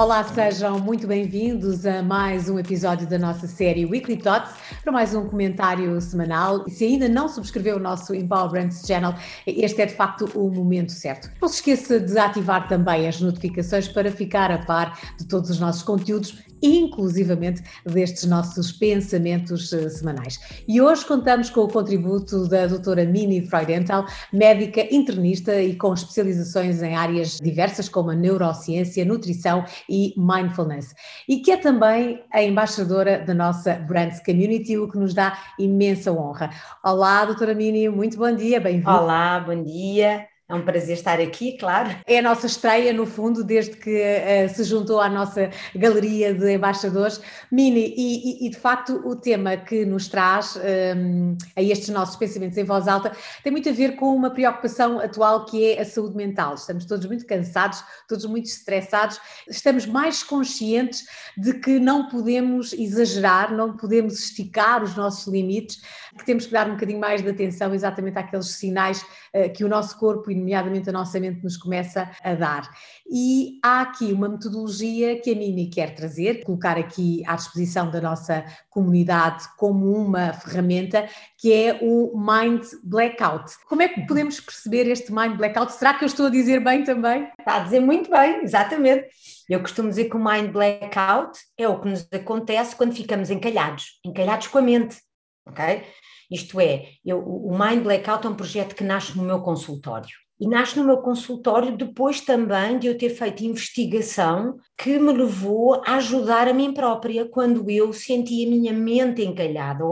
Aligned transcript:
Olá, 0.00 0.24
sejam 0.24 0.78
muito 0.78 1.06
bem-vindos 1.06 1.84
a 1.84 2.02
mais 2.02 2.48
um 2.48 2.58
episódio 2.58 3.06
da 3.06 3.18
nossa 3.18 3.46
série 3.46 3.84
Weekly 3.84 4.16
Thoughts, 4.16 4.50
para 4.82 4.90
mais 4.90 5.14
um 5.14 5.28
comentário 5.28 6.00
semanal. 6.00 6.64
E 6.66 6.70
se 6.70 6.86
ainda 6.86 7.06
não 7.06 7.28
subscreveu 7.28 7.76
o 7.76 7.78
nosso 7.78 8.14
Empower 8.14 8.48
Brands 8.48 8.80
Channel, 8.86 9.14
este 9.46 9.82
é 9.82 9.84
de 9.84 9.92
facto 9.92 10.24
o 10.34 10.50
momento 10.50 10.90
certo. 10.90 11.30
Não 11.38 11.48
se 11.48 11.56
esqueça 11.56 12.00
de 12.00 12.18
ativar 12.18 12.66
também 12.66 13.06
as 13.06 13.20
notificações 13.20 13.88
para 13.88 14.10
ficar 14.10 14.50
a 14.50 14.64
par 14.64 14.98
de 15.18 15.26
todos 15.26 15.50
os 15.50 15.60
nossos 15.60 15.82
conteúdos 15.82 16.49
inclusivamente 16.62 17.62
destes 17.84 18.24
nossos 18.24 18.72
pensamentos 18.72 19.72
uh, 19.72 19.88
semanais. 19.90 20.40
E 20.66 20.80
hoje 20.80 21.04
contamos 21.04 21.50
com 21.50 21.62
o 21.62 21.68
contributo 21.68 22.48
da 22.48 22.66
doutora 22.66 23.04
Mini 23.04 23.46
Freudenthal, 23.46 24.06
médica 24.32 24.86
internista 24.94 25.60
e 25.60 25.74
com 25.76 25.92
especializações 25.92 26.82
em 26.82 26.94
áreas 26.94 27.38
diversas 27.38 27.88
como 27.88 28.10
a 28.10 28.14
neurociência, 28.14 29.04
nutrição 29.04 29.64
e 29.88 30.14
mindfulness. 30.16 30.94
E 31.28 31.38
que 31.38 31.52
é 31.52 31.56
também 31.56 32.22
a 32.32 32.42
embaixadora 32.42 33.18
da 33.18 33.34
nossa 33.34 33.74
Brands 33.74 34.20
Community, 34.24 34.78
o 34.78 34.88
que 34.88 34.98
nos 34.98 35.14
dá 35.14 35.38
imensa 35.58 36.12
honra. 36.12 36.50
Olá, 36.84 37.24
doutora 37.24 37.54
Mini, 37.54 37.88
muito 37.88 38.16
bom 38.16 38.34
dia, 38.34 38.60
bem-vinda. 38.60 39.00
Olá, 39.00 39.40
bom 39.40 39.62
dia. 39.62 40.26
É 40.50 40.54
um 40.54 40.62
prazer 40.62 40.96
estar 40.96 41.20
aqui, 41.20 41.56
claro. 41.56 41.90
É 42.04 42.18
a 42.18 42.22
nossa 42.22 42.44
estreia, 42.44 42.92
no 42.92 43.06
fundo, 43.06 43.44
desde 43.44 43.76
que 43.76 44.02
uh, 44.02 44.52
se 44.52 44.64
juntou 44.64 45.00
à 45.00 45.08
nossa 45.08 45.48
galeria 45.76 46.34
de 46.34 46.52
embaixadores. 46.52 47.20
Mini, 47.52 47.94
e, 47.96 48.46
e, 48.46 48.50
de 48.50 48.56
facto 48.56 49.00
o 49.04 49.14
tema 49.14 49.56
que 49.56 49.84
nos 49.84 50.08
traz 50.08 50.56
um, 50.56 50.60
ehm, 50.60 51.38
a 51.54 51.62
estes 51.62 51.90
nossos 51.90 52.16
pensamentos 52.16 52.58
em 52.58 52.64
voz 52.64 52.88
alta 52.88 53.12
tem 53.44 53.52
muito 53.52 53.68
a 53.68 53.72
ver 53.72 53.94
com 53.94 54.12
uma 54.12 54.30
preocupação 54.30 54.98
atual 54.98 55.44
que 55.44 55.72
é 55.72 55.82
a 55.82 55.84
saúde 55.84 56.16
mental. 56.16 56.56
Estamos 56.56 56.84
todos 56.84 57.06
muito 57.06 57.24
cansados, 57.26 57.84
todos 58.08 58.24
muito 58.24 58.46
estressados, 58.46 59.20
estamos 59.48 59.86
mais 59.86 60.24
conscientes 60.24 61.06
de 61.36 61.54
que 61.54 61.78
não 61.78 62.08
podemos 62.08 62.72
exagerar, 62.72 63.54
não 63.54 63.76
podemos 63.76 64.14
esticar 64.18 64.82
os 64.82 64.96
nossos 64.96 65.32
limites, 65.32 65.80
que 66.18 66.26
temos 66.26 66.44
que 66.44 66.52
dar 66.52 66.66
um 66.66 66.72
bocadinho 66.72 66.98
mais 66.98 67.22
de 67.22 67.28
atenção 67.28 67.72
exatamente 67.72 68.18
àqueles 68.18 68.48
sinais 68.48 69.00
uh, 69.32 69.52
que 69.54 69.64
o 69.64 69.68
nosso 69.68 69.96
corpo 69.96 70.28
e 70.28 70.39
nomeadamente 70.40 70.88
a 70.88 70.92
nossa 70.92 71.20
mente 71.20 71.42
nos 71.42 71.56
começa 71.56 72.10
a 72.22 72.34
dar. 72.34 72.68
E 73.08 73.58
há 73.62 73.82
aqui 73.82 74.12
uma 74.12 74.28
metodologia 74.28 75.20
que 75.20 75.30
a 75.30 75.34
Mimi 75.34 75.68
quer 75.68 75.94
trazer, 75.94 76.42
colocar 76.44 76.76
aqui 76.76 77.22
à 77.26 77.36
disposição 77.36 77.90
da 77.90 78.00
nossa 78.00 78.44
comunidade 78.68 79.44
como 79.56 79.92
uma 79.92 80.32
ferramenta, 80.32 81.08
que 81.38 81.52
é 81.52 81.78
o 81.82 82.12
Mind 82.16 82.64
Blackout. 82.82 83.52
Como 83.68 83.82
é 83.82 83.88
que 83.88 84.06
podemos 84.06 84.40
perceber 84.40 84.88
este 84.90 85.12
Mind 85.12 85.36
Blackout? 85.36 85.72
Será 85.72 85.94
que 85.94 86.04
eu 86.04 86.06
estou 86.06 86.26
a 86.26 86.30
dizer 86.30 86.62
bem 86.62 86.82
também? 86.82 87.28
Está 87.38 87.56
a 87.56 87.64
dizer 87.64 87.80
muito 87.80 88.10
bem, 88.10 88.42
exatamente. 88.42 89.06
Eu 89.48 89.60
costumo 89.60 89.88
dizer 89.88 90.08
que 90.08 90.16
o 90.16 90.24
Mind 90.24 90.50
Blackout 90.50 91.38
é 91.58 91.68
o 91.68 91.80
que 91.80 91.88
nos 91.88 92.06
acontece 92.12 92.76
quando 92.76 92.94
ficamos 92.94 93.30
encalhados, 93.30 93.98
encalhados 94.04 94.46
com 94.46 94.58
a 94.58 94.62
mente, 94.62 94.98
ok? 95.46 95.82
Isto 96.30 96.60
é, 96.60 96.86
eu, 97.04 97.18
o 97.18 97.58
Mind 97.58 97.82
Blackout 97.82 98.24
é 98.24 98.30
um 98.30 98.36
projeto 98.36 98.76
que 98.76 98.84
nasce 98.84 99.16
no 99.16 99.24
meu 99.24 99.40
consultório. 99.40 100.16
E 100.40 100.48
nasce 100.48 100.78
no 100.78 100.86
meu 100.86 100.96
consultório 100.98 101.76
depois 101.76 102.22
também 102.22 102.78
de 102.78 102.86
eu 102.86 102.96
ter 102.96 103.10
feito 103.10 103.44
investigação 103.44 104.58
que 104.78 104.98
me 104.98 105.12
levou 105.12 105.82
a 105.86 105.96
ajudar 105.96 106.48
a 106.48 106.54
mim 106.54 106.72
própria 106.72 107.26
quando 107.26 107.70
eu 107.70 107.92
senti 107.92 108.46
a 108.46 108.48
minha 108.48 108.72
mente 108.72 109.22
encalhada. 109.22 109.84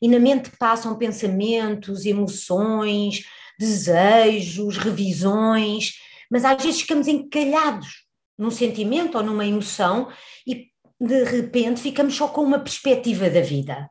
E 0.00 0.06
na 0.06 0.20
mente 0.20 0.50
passam 0.58 0.96
pensamentos, 0.96 2.06
emoções, 2.06 3.24
desejos, 3.58 4.78
revisões, 4.78 5.94
mas 6.30 6.44
às 6.44 6.62
vezes 6.62 6.82
ficamos 6.82 7.08
encalhados 7.08 8.04
num 8.38 8.52
sentimento 8.52 9.16
ou 9.16 9.24
numa 9.24 9.44
emoção 9.44 10.08
e 10.46 10.68
de 11.00 11.24
repente 11.24 11.80
ficamos 11.80 12.14
só 12.14 12.28
com 12.28 12.42
uma 12.42 12.60
perspectiva 12.60 13.28
da 13.28 13.40
vida. 13.40 13.90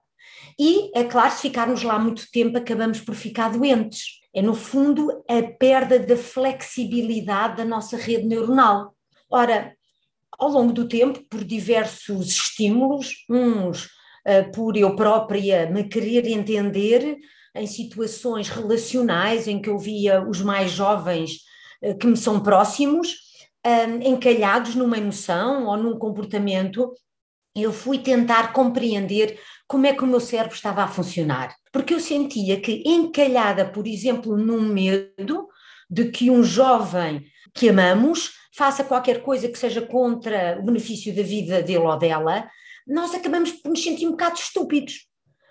E, 0.58 0.98
é 0.98 1.04
claro, 1.04 1.34
se 1.34 1.42
ficarmos 1.42 1.84
lá 1.84 2.00
muito 2.00 2.30
tempo, 2.32 2.58
acabamos 2.58 3.02
por 3.02 3.16
ficar 3.16 3.50
doentes. 3.50 4.23
É, 4.34 4.42
no 4.42 4.56
fundo, 4.56 5.24
a 5.30 5.44
perda 5.60 6.00
da 6.00 6.18
flexibilidade 6.18 7.58
da 7.58 7.66
nossa 7.66 7.96
rede 7.96 8.26
neuronal. 8.26 8.96
Ora, 9.30 9.76
ao 10.40 10.50
longo 10.50 10.74
do 10.74 10.88
tempo, 10.88 11.24
por 11.30 11.44
diversos 11.44 12.30
estímulos, 12.30 13.26
uns 13.30 13.86
uh, 13.86 14.52
por 14.54 14.76
eu 14.76 14.96
própria 14.96 15.70
me 15.70 15.84
querer 15.84 16.28
entender, 16.28 17.18
em 17.56 17.68
situações 17.68 18.50
relacionais 18.50 19.48
em 19.48 19.62
que 19.62 19.70
eu 19.70 19.78
via 19.78 20.28
os 20.28 20.42
mais 20.42 20.72
jovens 20.72 21.42
uh, 21.84 21.96
que 21.98 22.08
me 22.08 22.18
são 22.18 22.40
próximos, 22.40 23.12
uh, 23.66 24.08
encalhados 24.08 24.74
numa 24.74 24.98
emoção 24.98 25.68
ou 25.68 25.78
num 25.78 26.00
comportamento, 26.00 26.92
eu 27.56 27.72
fui 27.72 28.00
tentar 28.00 28.52
compreender 28.52 29.40
como 29.74 29.88
é 29.88 29.94
que 29.94 30.04
o 30.04 30.08
meu 30.08 30.20
cérebro 30.20 30.54
estava 30.54 30.84
a 30.84 30.88
funcionar. 30.88 31.56
Porque 31.72 31.96
eu 31.96 32.00
sentia 32.00 32.62
que, 32.62 32.84
encalhada, 32.86 33.66
por 33.66 33.88
exemplo, 33.88 34.38
num 34.38 34.62
medo 34.62 35.48
de 35.90 36.12
que 36.12 36.30
um 36.30 36.44
jovem 36.44 37.26
que 37.56 37.70
amamos 37.70 38.34
faça 38.56 38.84
qualquer 38.84 39.24
coisa 39.24 39.50
que 39.50 39.58
seja 39.58 39.82
contra 39.82 40.60
o 40.60 40.66
benefício 40.66 41.16
da 41.16 41.24
vida 41.24 41.64
dele 41.64 41.80
ou 41.80 41.98
dela, 41.98 42.48
nós 42.86 43.16
acabamos 43.16 43.52
por 43.52 43.70
nos 43.70 43.82
sentir 43.82 44.06
um 44.06 44.12
bocado 44.12 44.36
estúpidos. 44.36 45.08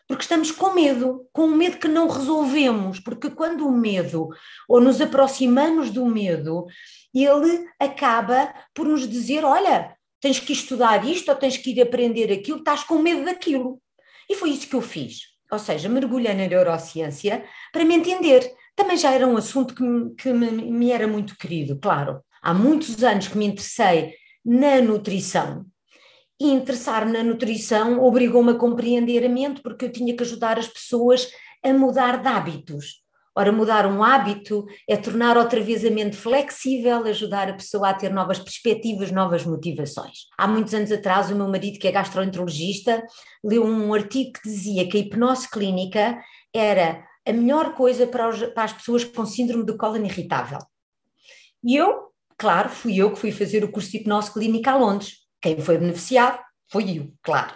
Porque 0.06 0.22
estamos 0.22 0.52
com 0.52 0.72
medo, 0.72 1.26
com 1.32 1.46
um 1.46 1.56
medo 1.56 1.78
que 1.78 1.88
não 1.88 2.06
resolvemos, 2.06 3.00
porque 3.00 3.28
quando 3.28 3.66
o 3.66 3.72
medo, 3.72 4.28
ou 4.68 4.80
nos 4.80 5.00
aproximamos 5.00 5.90
do 5.90 6.06
medo, 6.06 6.66
ele 7.12 7.66
acaba 7.76 8.54
por 8.72 8.86
nos 8.86 9.08
dizer: 9.08 9.44
olha, 9.44 9.96
tens 10.20 10.38
que 10.38 10.52
estudar 10.52 11.04
isto 11.04 11.28
ou 11.28 11.34
tens 11.34 11.56
que 11.56 11.70
ir 11.70 11.82
aprender 11.82 12.32
aquilo, 12.32 12.58
estás 12.58 12.84
com 12.84 13.00
medo 13.00 13.24
daquilo. 13.24 13.82
E 14.28 14.34
foi 14.34 14.50
isso 14.50 14.68
que 14.68 14.76
eu 14.76 14.82
fiz. 14.82 15.32
Ou 15.50 15.58
seja, 15.58 15.88
mergulhei 15.88 16.34
na 16.34 16.46
neurociência 16.46 17.44
para 17.72 17.84
me 17.84 17.94
entender. 17.94 18.50
Também 18.74 18.96
já 18.96 19.12
era 19.12 19.26
um 19.26 19.36
assunto 19.36 19.74
que, 19.74 19.82
me, 19.82 20.14
que 20.14 20.32
me, 20.32 20.50
me 20.50 20.90
era 20.90 21.06
muito 21.06 21.36
querido, 21.36 21.78
claro. 21.78 22.22
Há 22.40 22.54
muitos 22.54 23.04
anos 23.04 23.28
que 23.28 23.36
me 23.36 23.46
interessei 23.46 24.14
na 24.44 24.80
nutrição. 24.80 25.66
E 26.40 26.50
interessar-me 26.50 27.12
na 27.12 27.22
nutrição 27.22 28.02
obrigou-me 28.02 28.52
a 28.52 28.56
compreender 28.56 29.24
a 29.24 29.28
mente, 29.28 29.60
porque 29.62 29.84
eu 29.84 29.92
tinha 29.92 30.16
que 30.16 30.22
ajudar 30.22 30.58
as 30.58 30.66
pessoas 30.66 31.30
a 31.62 31.72
mudar 31.72 32.20
de 32.20 32.28
hábitos. 32.28 33.01
Ora, 33.34 33.50
mudar 33.50 33.86
um 33.86 34.04
hábito 34.04 34.66
é 34.86 34.94
tornar 34.94 35.38
outra 35.38 35.58
vez 35.60 35.84
a 35.86 35.90
mente 35.90 36.16
flexível, 36.16 36.98
ajudar 37.06 37.48
a 37.48 37.54
pessoa 37.54 37.88
a 37.88 37.94
ter 37.94 38.12
novas 38.12 38.38
perspectivas, 38.38 39.10
novas 39.10 39.44
motivações. 39.46 40.26
Há 40.36 40.46
muitos 40.46 40.74
anos 40.74 40.92
atrás, 40.92 41.30
o 41.30 41.34
meu 41.34 41.48
marido, 41.48 41.78
que 41.78 41.88
é 41.88 41.92
gastroenterologista, 41.92 43.02
leu 43.42 43.64
um 43.64 43.94
artigo 43.94 44.32
que 44.34 44.48
dizia 44.48 44.86
que 44.86 44.98
a 44.98 45.00
hipnose 45.00 45.48
clínica 45.48 46.22
era 46.54 47.02
a 47.26 47.32
melhor 47.32 47.74
coisa 47.74 48.06
para, 48.06 48.28
os, 48.28 48.42
para 48.52 48.64
as 48.64 48.72
pessoas 48.74 49.02
com 49.02 49.24
síndrome 49.24 49.64
do 49.64 49.78
cólon 49.78 50.04
irritável. 50.04 50.58
E 51.64 51.74
eu, 51.74 52.08
claro, 52.36 52.68
fui 52.68 52.96
eu 52.96 53.12
que 53.12 53.18
fui 53.18 53.32
fazer 53.32 53.64
o 53.64 53.72
curso 53.72 53.90
de 53.90 53.98
hipnose 53.98 54.30
clínica 54.30 54.72
a 54.72 54.76
Londres. 54.76 55.22
Quem 55.40 55.58
foi 55.58 55.78
beneficiado 55.78 56.38
foi 56.70 56.98
eu, 56.98 57.12
claro. 57.22 57.54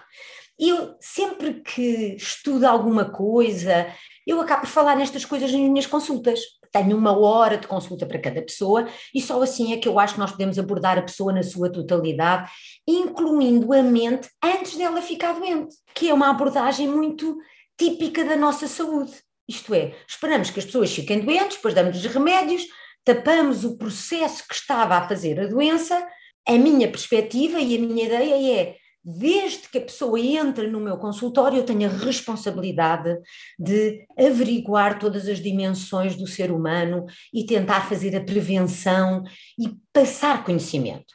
Eu, 0.58 0.96
sempre 1.00 1.60
que 1.60 2.16
estudo 2.16 2.64
alguma 2.64 3.04
coisa, 3.04 3.92
eu 4.26 4.40
acabo 4.40 4.62
por 4.62 4.68
falar 4.68 4.96
nestas 4.96 5.24
coisas 5.24 5.52
nas 5.52 5.60
minhas 5.60 5.86
consultas. 5.86 6.40
Tenho 6.72 6.96
uma 6.96 7.16
hora 7.16 7.56
de 7.56 7.66
consulta 7.66 8.04
para 8.04 8.18
cada 8.18 8.42
pessoa 8.42 8.88
e 9.14 9.22
só 9.22 9.40
assim 9.40 9.72
é 9.72 9.76
que 9.76 9.88
eu 9.88 9.98
acho 9.98 10.14
que 10.14 10.20
nós 10.20 10.32
podemos 10.32 10.58
abordar 10.58 10.98
a 10.98 11.02
pessoa 11.02 11.32
na 11.32 11.42
sua 11.42 11.70
totalidade, 11.70 12.50
incluindo 12.86 13.72
a 13.72 13.82
mente 13.82 14.28
antes 14.42 14.76
dela 14.76 15.00
ficar 15.00 15.34
doente, 15.34 15.76
que 15.94 16.10
é 16.10 16.14
uma 16.14 16.30
abordagem 16.30 16.88
muito 16.88 17.38
típica 17.78 18.24
da 18.24 18.36
nossa 18.36 18.66
saúde. 18.66 19.12
Isto 19.48 19.74
é, 19.74 19.94
esperamos 20.08 20.50
que 20.50 20.58
as 20.58 20.66
pessoas 20.66 20.92
fiquem 20.92 21.20
doentes, 21.20 21.56
depois 21.56 21.72
damos-lhes 21.72 22.12
remédios, 22.12 22.66
tapamos 23.04 23.64
o 23.64 23.78
processo 23.78 24.42
que 24.48 24.54
estava 24.54 24.96
a 24.96 25.08
fazer 25.08 25.40
a 25.40 25.46
doença. 25.46 26.04
A 26.48 26.52
minha 26.52 26.88
perspectiva 26.88 27.60
e 27.60 27.76
a 27.76 27.80
minha 27.80 28.06
ideia 28.06 28.60
é 28.60 28.76
desde 29.08 29.68
que 29.68 29.78
a 29.78 29.82
pessoa 29.82 30.18
entra 30.18 30.68
no 30.68 30.80
meu 30.80 30.96
consultório, 30.96 31.58
eu 31.58 31.64
tenho 31.64 31.88
a 31.88 31.92
responsabilidade 31.92 33.16
de 33.56 34.04
averiguar 34.18 34.98
todas 34.98 35.28
as 35.28 35.38
dimensões 35.38 36.16
do 36.16 36.26
ser 36.26 36.50
humano 36.50 37.06
e 37.32 37.46
tentar 37.46 37.88
fazer 37.88 38.16
a 38.16 38.24
prevenção 38.24 39.22
e 39.56 39.70
passar 39.92 40.42
conhecimento. 40.44 41.14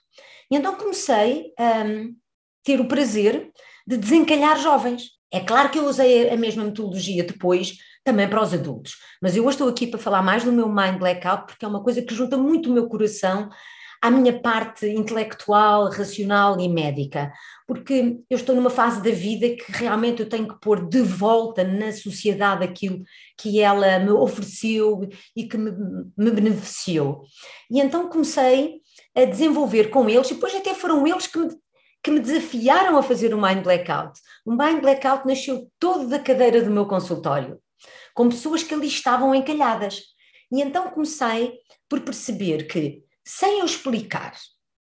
E 0.49 0.55
então 0.55 0.73
comecei 0.75 1.51
a 1.59 1.83
um, 1.83 2.15
ter 2.63 2.79
o 2.79 2.88
prazer 2.88 3.51
de 3.85 3.97
desencalhar 3.97 4.57
jovens. 4.57 5.09
É 5.29 5.41
claro 5.41 5.69
que 5.69 5.77
eu 5.77 5.85
usei 5.85 6.29
a 6.29 6.38
mesma 6.38 6.63
metodologia 6.63 7.25
depois 7.25 7.73
também 8.05 8.27
para 8.27 8.41
os 8.41 8.53
adultos, 8.53 8.95
mas 9.21 9.35
eu 9.35 9.43
hoje 9.43 9.55
estou 9.55 9.67
aqui 9.67 9.85
para 9.85 9.99
falar 9.99 10.21
mais 10.21 10.43
do 10.43 10.51
meu 10.51 10.67
Mind 10.67 10.97
Blackout 10.97 11.45
porque 11.45 11.65
é 11.65 11.67
uma 11.67 11.83
coisa 11.83 12.01
que 12.01 12.15
junta 12.15 12.38
muito 12.38 12.69
o 12.69 12.73
meu 12.73 12.88
coração 12.88 13.49
à 14.01 14.09
minha 14.09 14.42
parte 14.42 14.88
intelectual, 14.88 15.92
racional 15.92 16.59
e 16.59 16.68
médica, 16.68 17.31
porque 17.68 18.19
eu 18.27 18.36
estou 18.36 18.56
numa 18.56 18.71
fase 18.71 19.01
da 19.03 19.12
vida 19.12 19.48
que 19.50 19.71
realmente 19.71 20.24
eu 20.24 20.30
tenho 20.30 20.48
que 20.48 20.59
pôr 20.59 20.89
de 20.89 21.01
volta 21.01 21.63
na 21.63 21.92
sociedade 21.92 22.63
aquilo 22.63 23.03
que 23.38 23.59
ela 23.59 24.00
me 24.00 24.09
ofereceu 24.09 25.07
e 25.36 25.48
que 25.48 25.56
me, 25.56 25.71
me 26.18 26.31
beneficiou. 26.31 27.21
E 27.69 27.80
então 27.80 28.09
comecei 28.09 28.81
a 29.15 29.24
desenvolver 29.25 29.92
com 29.92 30.09
eles, 30.09 30.31
e 30.31 30.33
depois 30.33 30.56
até 30.56 30.74
foram 30.74 31.06
eles 31.06 31.27
que 31.27 31.38
me, 31.38 31.50
que 32.03 32.09
me 32.09 32.19
desafiaram 32.19 32.98
a 32.98 33.03
fazer 33.03 33.36
o 33.36 33.42
Mind 33.42 33.62
Blackout. 33.62 34.19
O 34.44 34.51
Mind 34.51 34.81
Blackout 34.81 35.27
nasceu 35.27 35.69
todo 35.77 36.07
da 36.07 36.18
cadeira 36.18 36.63
do 36.63 36.71
meu 36.71 36.88
consultório, 36.88 37.59
com 38.15 38.30
pessoas 38.30 38.63
que 38.63 38.74
ali 38.74 38.88
estavam 38.88 39.36
encalhadas. 39.36 40.01
E 40.51 40.59
então 40.59 40.89
comecei 40.89 41.53
por 41.88 42.01
perceber 42.01 42.63
que 42.68 43.03
sem 43.25 43.59
eu 43.59 43.65
explicar 43.65 44.33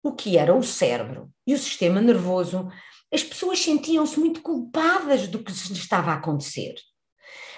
o 0.03 0.13
que 0.13 0.37
era 0.37 0.55
o 0.55 0.61
cérebro 0.61 1.29
e 1.47 1.53
o 1.53 1.57
sistema 1.57 1.99
nervoso, 1.99 2.69
as 3.11 3.23
pessoas 3.23 3.59
sentiam-se 3.59 4.19
muito 4.19 4.41
culpadas 4.41 5.27
do 5.27 5.39
que 5.39 5.51
estava 5.51 6.11
a 6.11 6.15
acontecer. 6.15 6.75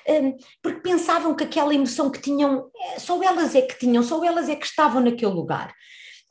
Hum, 0.07 0.37
porque 0.61 0.79
pensavam 0.79 1.35
que 1.35 1.43
aquela 1.43 1.75
emoção 1.75 2.09
que 2.09 2.21
tinham, 2.21 2.69
eh, 2.93 2.99
só 2.99 3.21
elas 3.21 3.53
é 3.55 3.61
que 3.61 3.77
tinham, 3.77 4.01
só 4.01 4.23
elas 4.23 4.47
é 4.47 4.55
que 4.55 4.65
estavam 4.65 5.01
naquele 5.01 5.33
lugar. 5.33 5.73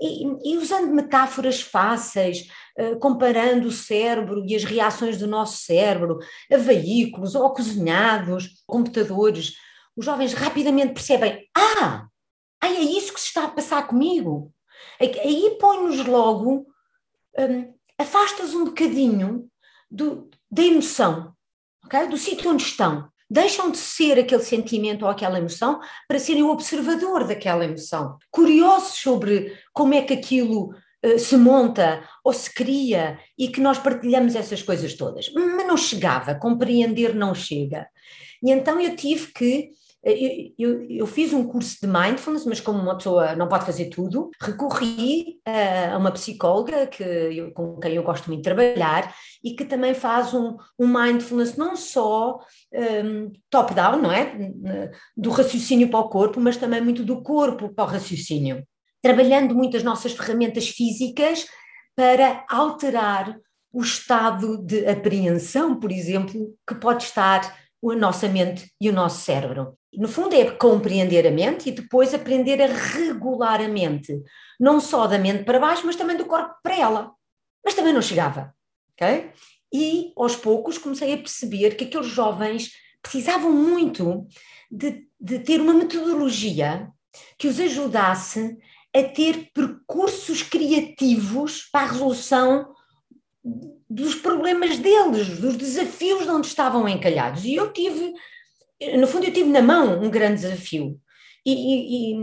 E, 0.00 0.52
e 0.52 0.56
usando 0.56 0.94
metáforas 0.94 1.60
fáceis, 1.60 2.46
eh, 2.78 2.94
comparando 2.96 3.68
o 3.68 3.72
cérebro 3.72 4.44
e 4.46 4.54
as 4.54 4.64
reações 4.64 5.18
do 5.18 5.26
nosso 5.26 5.58
cérebro 5.58 6.18
a 6.50 6.56
veículos 6.56 7.34
ou 7.34 7.46
a 7.46 7.54
cozinhados, 7.54 8.62
computadores, 8.66 9.54
os 9.96 10.04
jovens 10.04 10.32
rapidamente 10.32 10.94
percebem: 10.94 11.46
ah, 11.56 12.05
Ai, 12.62 12.76
é 12.76 12.80
isso 12.80 13.12
que 13.12 13.20
se 13.20 13.26
está 13.26 13.44
a 13.44 13.50
passar 13.50 13.86
comigo. 13.86 14.52
Aí 15.00 15.56
põe-nos 15.60 16.04
logo, 16.06 16.66
um, 17.38 17.74
afastas 17.98 18.54
um 18.54 18.64
bocadinho 18.64 19.48
do, 19.90 20.28
da 20.50 20.62
emoção, 20.62 21.32
okay? 21.84 22.06
do 22.06 22.16
sítio 22.16 22.50
onde 22.50 22.62
estão. 22.62 23.08
Deixam 23.28 23.70
de 23.70 23.78
ser 23.78 24.18
aquele 24.18 24.42
sentimento 24.42 25.02
ou 25.02 25.10
aquela 25.10 25.38
emoção 25.38 25.80
para 26.06 26.18
serem 26.18 26.44
o 26.44 26.50
observador 26.50 27.26
daquela 27.26 27.64
emoção. 27.64 28.16
Curiosos 28.30 28.98
sobre 28.98 29.58
como 29.72 29.94
é 29.94 30.02
que 30.02 30.14
aquilo 30.14 30.70
uh, 31.04 31.18
se 31.18 31.36
monta 31.36 32.08
ou 32.22 32.32
se 32.32 32.52
cria 32.54 33.18
e 33.36 33.48
que 33.48 33.60
nós 33.60 33.78
partilhamos 33.78 34.36
essas 34.36 34.62
coisas 34.62 34.94
todas. 34.94 35.32
Mas 35.34 35.66
não 35.66 35.76
chegava, 35.76 36.36
compreender 36.36 37.14
não 37.14 37.34
chega. 37.34 37.88
E 38.42 38.50
então 38.52 38.80
eu 38.80 38.94
tive 38.94 39.32
que 39.32 39.70
eu, 40.06 40.52
eu, 40.56 40.86
eu, 40.88 41.06
fiz 41.06 41.32
um 41.32 41.44
curso 41.48 41.78
de 41.82 41.86
mindfulness, 41.88 42.44
mas 42.46 42.60
como 42.60 42.78
uma 42.78 42.96
pessoa 42.96 43.34
não 43.34 43.48
pode 43.48 43.66
fazer 43.66 43.86
tudo, 43.86 44.30
recorri 44.40 45.40
a 45.44 45.96
uma 45.98 46.12
psicóloga 46.12 46.86
que 46.86 47.02
eu, 47.02 47.50
com 47.52 47.76
quem 47.80 47.94
eu 47.94 48.04
gosto 48.04 48.28
muito 48.28 48.38
de 48.38 48.44
trabalhar 48.44 49.12
e 49.42 49.54
que 49.54 49.64
também 49.64 49.94
faz 49.94 50.32
um, 50.32 50.56
um 50.78 50.86
mindfulness 50.86 51.56
não 51.56 51.74
só 51.74 52.38
um, 52.72 53.32
top-down, 53.50 54.00
não 54.00 54.12
é? 54.12 54.92
Do 55.16 55.30
raciocínio 55.30 55.90
para 55.90 55.98
o 55.98 56.08
corpo, 56.08 56.40
mas 56.40 56.56
também 56.56 56.80
muito 56.80 57.02
do 57.02 57.20
corpo 57.22 57.74
para 57.74 57.84
o 57.84 57.88
raciocínio. 57.88 58.64
Trabalhando 59.02 59.56
muito 59.56 59.76
as 59.76 59.82
nossas 59.82 60.12
ferramentas 60.12 60.68
físicas 60.68 61.46
para 61.96 62.44
alterar 62.48 63.36
o 63.72 63.82
estado 63.82 64.58
de 64.64 64.86
apreensão, 64.86 65.80
por 65.80 65.90
exemplo, 65.90 66.54
que 66.66 66.76
pode 66.76 67.02
estar 67.02 67.56
a 67.84 67.96
nossa 67.96 68.28
mente 68.28 68.70
e 68.80 68.88
o 68.88 68.92
nosso 68.92 69.20
cérebro. 69.20 69.76
No 69.96 70.08
fundo, 70.08 70.34
é 70.34 70.50
compreender 70.50 71.26
a 71.26 71.30
mente 71.30 71.68
e 71.68 71.72
depois 71.72 72.12
aprender 72.12 72.60
a 72.60 72.66
regular 72.66 73.60
a 73.60 73.68
mente, 73.68 74.22
não 74.60 74.80
só 74.80 75.06
da 75.06 75.18
mente 75.18 75.44
para 75.44 75.58
baixo, 75.58 75.86
mas 75.86 75.96
também 75.96 76.16
do 76.16 76.26
corpo 76.26 76.54
para 76.62 76.76
ela. 76.76 77.12
Mas 77.64 77.74
também 77.74 77.92
não 77.92 78.02
chegava, 78.02 78.54
ok? 78.92 79.30
E 79.72 80.12
aos 80.16 80.36
poucos 80.36 80.78
comecei 80.78 81.14
a 81.14 81.18
perceber 81.18 81.74
que 81.74 81.84
aqueles 81.84 82.06
jovens 82.06 82.70
precisavam 83.02 83.52
muito 83.52 84.26
de, 84.70 85.06
de 85.20 85.38
ter 85.38 85.60
uma 85.60 85.74
metodologia 85.74 86.90
que 87.38 87.48
os 87.48 87.58
ajudasse 87.58 88.56
a 88.94 89.02
ter 89.02 89.50
percursos 89.52 90.42
criativos 90.42 91.68
para 91.70 91.86
a 91.86 91.92
resolução 91.92 92.74
dos 93.88 94.14
problemas 94.14 94.78
deles, 94.78 95.38
dos 95.38 95.56
desafios 95.56 96.24
de 96.24 96.30
onde 96.30 96.46
estavam 96.46 96.88
encalhados. 96.88 97.44
E 97.44 97.54
eu 97.54 97.72
tive, 97.72 98.12
no 98.98 99.06
fundo, 99.06 99.26
eu 99.26 99.32
tive 99.32 99.48
na 99.48 99.62
mão 99.62 100.00
um 100.02 100.10
grande 100.10 100.42
desafio. 100.42 101.00
E, 101.44 102.12
e, 102.12 102.16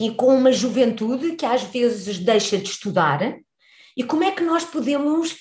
e 0.00 0.10
com 0.12 0.34
uma 0.34 0.52
juventude 0.52 1.36
que 1.36 1.44
às 1.44 1.62
vezes 1.62 2.18
deixa 2.18 2.56
de 2.56 2.68
estudar, 2.68 3.38
e 3.96 4.04
como 4.04 4.24
é 4.24 4.30
que 4.30 4.42
nós 4.42 4.64
podemos 4.64 5.36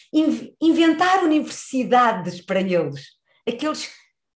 inventar 0.62 1.24
universidades 1.24 2.42
para 2.42 2.60
eles? 2.60 3.06
Aqueles 3.48 3.90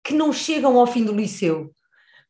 que 0.04 0.14
não 0.14 0.32
chegam 0.32 0.80
ao 0.80 0.88
fim 0.88 1.04
do 1.04 1.14
liceu. 1.14 1.74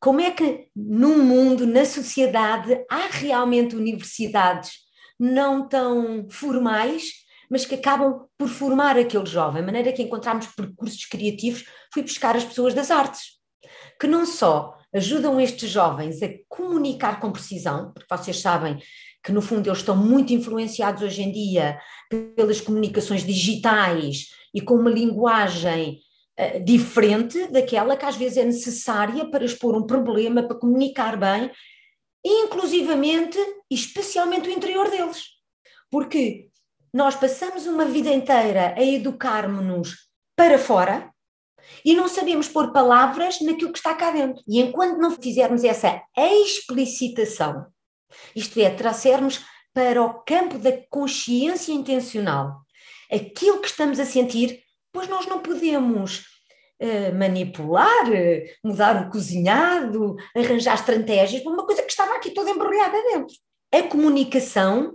Como 0.00 0.20
é 0.20 0.30
que 0.30 0.68
num 0.74 1.22
mundo, 1.22 1.66
na 1.66 1.84
sociedade, 1.84 2.84
há 2.90 3.06
realmente 3.08 3.76
universidades 3.76 4.72
não 5.18 5.68
tão 5.68 6.26
formais 6.30 7.22
mas 7.52 7.66
que 7.66 7.74
acabam 7.74 8.24
por 8.38 8.48
formar 8.48 8.96
aquele 8.96 9.26
jovem, 9.26 9.60
de 9.60 9.66
maneira 9.66 9.92
que 9.92 10.02
encontramos 10.02 10.46
percursos 10.46 11.04
criativos, 11.04 11.66
fui 11.92 12.02
buscar 12.02 12.34
as 12.34 12.44
pessoas 12.44 12.72
das 12.72 12.90
artes, 12.90 13.31
que 14.02 14.08
não 14.08 14.26
só 14.26 14.76
ajudam 14.92 15.40
estes 15.40 15.70
jovens 15.70 16.20
a 16.24 16.28
comunicar 16.48 17.20
com 17.20 17.30
precisão, 17.30 17.92
porque 17.92 18.12
vocês 18.12 18.40
sabem 18.40 18.76
que 19.22 19.30
no 19.30 19.40
fundo 19.40 19.68
eles 19.68 19.78
estão 19.78 19.96
muito 19.96 20.32
influenciados 20.32 21.04
hoje 21.04 21.22
em 21.22 21.30
dia 21.30 21.78
pelas 22.34 22.60
comunicações 22.60 23.24
digitais 23.24 24.30
e 24.52 24.60
com 24.60 24.74
uma 24.74 24.90
linguagem 24.90 26.00
uh, 26.36 26.64
diferente 26.64 27.46
daquela 27.46 27.96
que 27.96 28.04
às 28.04 28.16
vezes 28.16 28.38
é 28.38 28.44
necessária 28.44 29.24
para 29.30 29.44
expor 29.44 29.76
um 29.76 29.86
problema, 29.86 30.42
para 30.42 30.58
comunicar 30.58 31.16
bem, 31.16 31.48
inclusivamente 32.26 33.38
e 33.70 33.76
especialmente 33.76 34.48
o 34.48 34.52
interior 34.52 34.90
deles. 34.90 35.26
Porque 35.88 36.48
nós 36.92 37.14
passamos 37.14 37.68
uma 37.68 37.84
vida 37.84 38.12
inteira 38.12 38.74
a 38.76 38.82
educarmos-nos 38.82 40.08
para 40.34 40.58
fora 40.58 41.12
e 41.84 41.94
não 41.94 42.08
sabemos 42.08 42.48
pôr 42.48 42.72
palavras 42.72 43.40
naquilo 43.40 43.72
que 43.72 43.78
está 43.78 43.94
cá 43.94 44.10
dentro. 44.10 44.42
E 44.48 44.60
enquanto 44.60 44.98
não 44.98 45.10
fizermos 45.10 45.64
essa 45.64 46.02
explicitação, 46.16 47.66
isto 48.34 48.58
é, 48.60 48.70
trouxermos 48.70 49.44
para 49.72 50.02
o 50.02 50.22
campo 50.22 50.58
da 50.58 50.72
consciência 50.90 51.72
intencional 51.72 52.62
aquilo 53.10 53.60
que 53.60 53.68
estamos 53.68 54.00
a 54.00 54.06
sentir, 54.06 54.62
pois 54.92 55.08
nós 55.08 55.26
não 55.26 55.40
podemos 55.40 56.24
uh, 56.80 57.14
manipular, 57.14 58.08
uh, 58.08 58.42
mudar 58.64 59.06
o 59.06 59.10
cozinhado, 59.10 60.16
arranjar 60.34 60.74
estratégias 60.74 61.42
para 61.42 61.52
uma 61.52 61.66
coisa 61.66 61.82
que 61.82 61.90
estava 61.90 62.14
aqui 62.14 62.30
toda 62.30 62.50
embrulhada 62.50 62.96
dentro. 63.12 63.34
A 63.72 63.82
comunicação 63.82 64.94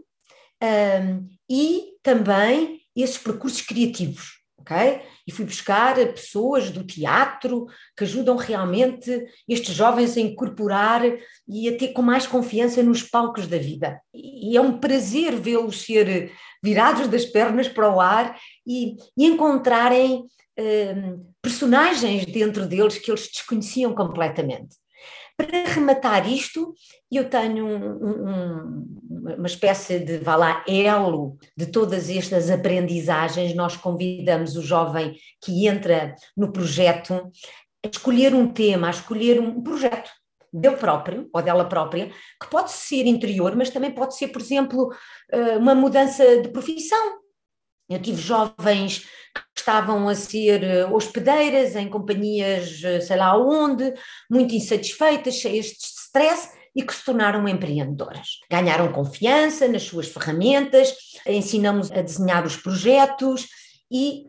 um, 0.61 1.29
e 1.49 1.93
também 2.01 2.81
esses 2.95 3.17
percursos 3.17 3.61
criativos. 3.61 4.36
Ok? 4.67 5.01
E 5.25 5.31
fui 5.31 5.45
buscar 5.45 5.95
pessoas 5.95 6.69
do 6.69 6.83
teatro 6.83 7.65
que 7.95 8.03
ajudam 8.03 8.35
realmente 8.35 9.25
estes 9.47 9.73
jovens 9.73 10.17
a 10.17 10.21
incorporar 10.21 11.01
e 11.47 11.69
a 11.69 11.77
ter 11.77 11.93
com 11.93 12.01
mais 12.01 12.27
confiança 12.27 12.83
nos 12.83 13.01
palcos 13.01 13.47
da 13.47 13.57
vida. 13.57 13.99
E 14.13 14.57
é 14.57 14.61
um 14.61 14.77
prazer 14.77 15.35
vê-los 15.35 15.81
ser 15.81 16.31
virados 16.61 17.07
das 17.07 17.25
pernas 17.25 17.69
para 17.69 17.89
o 17.89 18.01
ar 18.01 18.37
e, 18.65 18.95
e 19.17 19.25
encontrarem 19.25 20.25
um, 20.59 21.25
personagens 21.41 22.25
dentro 22.25 22.67
deles 22.67 22.97
que 22.97 23.09
eles 23.09 23.27
desconheciam 23.27 23.93
completamente. 23.95 24.75
Para 25.37 25.65
rematar 25.67 26.27
isto, 26.27 26.73
eu 27.11 27.29
tenho 27.29 27.63
um, 27.63 28.27
um, 28.27 28.97
uma 29.37 29.45
espécie 29.45 29.99
de, 29.99 30.17
vá 30.17 30.35
lá, 30.35 30.65
elo 30.67 31.37
de 31.55 31.67
todas 31.67 32.09
estas 32.09 32.49
aprendizagens. 32.49 33.53
Nós 33.53 33.77
convidamos 33.77 34.57
o 34.57 34.63
jovem 34.63 35.15
que 35.39 35.67
entra 35.67 36.15
no 36.35 36.51
projeto 36.51 37.31
a 37.85 37.87
escolher 37.87 38.33
um 38.33 38.51
tema, 38.51 38.87
a 38.87 38.89
escolher 38.89 39.39
um 39.39 39.61
projeto 39.61 40.09
dele 40.51 40.77
próprio 40.77 41.29
ou 41.31 41.41
dela 41.41 41.65
própria, 41.65 42.07
que 42.41 42.49
pode 42.49 42.71
ser 42.71 43.05
interior, 43.05 43.55
mas 43.55 43.69
também 43.69 43.91
pode 43.91 44.15
ser, 44.15 44.29
por 44.29 44.41
exemplo, 44.41 44.89
eh, 45.31 45.57
uma 45.57 45.75
mudança 45.75 46.41
de 46.41 46.49
profissão. 46.49 47.19
Eu 47.89 48.01
tive 48.01 48.21
jovens 48.21 48.99
que 49.33 49.59
estavam 49.59 50.09
a 50.09 50.15
ser 50.15 50.63
eh, 50.63 50.85
hospedeiras 50.85 51.75
em 51.75 51.89
companhias, 51.89 52.81
eh, 52.83 52.99
sei 53.01 53.17
lá 53.17 53.37
onde, 53.37 53.93
muito 54.29 54.53
insatisfeitas, 54.53 55.35
cheias 55.35 55.67
de 55.67 55.85
stress 55.85 56.49
e 56.75 56.83
que 56.83 56.93
se 56.93 57.05
tornaram 57.05 57.47
empreendedoras. 57.47 58.39
Ganharam 58.51 58.91
confiança 58.91 59.67
nas 59.67 59.83
suas 59.83 60.07
ferramentas, 60.07 60.93
ensinamos 61.25 61.91
a 61.91 62.01
desenhar 62.01 62.45
os 62.45 62.55
projetos 62.55 63.47
e 63.91 64.25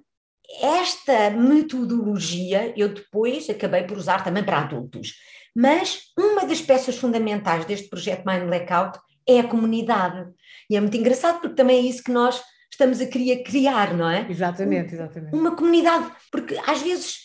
esta 0.61 1.31
metodologia 1.31 2.73
eu 2.77 2.89
depois 2.89 3.51
acabei 3.51 3.83
por 3.83 3.99
usar 3.99 4.25
também 4.25 4.43
para 4.43 4.61
adultos. 4.61 5.15
Mas 5.55 6.05
uma 6.19 6.47
das 6.47 6.61
peças 6.61 6.97
fundamentais 6.97 7.65
deste 7.65 7.89
projeto 7.89 8.25
Mind 8.25 8.45
Blackout 8.45 8.99
é 9.29 9.41
a 9.41 9.49
comunidade. 9.49 10.31
E 10.71 10.77
é 10.77 10.81
muito 10.81 10.97
engraçado 10.97 11.41
porque 11.41 11.57
também 11.57 11.79
é 11.79 11.83
isso 11.83 12.03
que 12.03 12.13
nós 12.13 12.41
estamos 12.79 13.01
a 13.01 13.07
querer 13.07 13.43
criar, 13.43 13.93
não 13.93 14.09
é? 14.09 14.25
Exatamente, 14.31 14.95
exatamente. 14.95 15.35
Uma 15.35 15.57
comunidade, 15.57 16.13
porque 16.31 16.57
às 16.65 16.81
vezes 16.81 17.19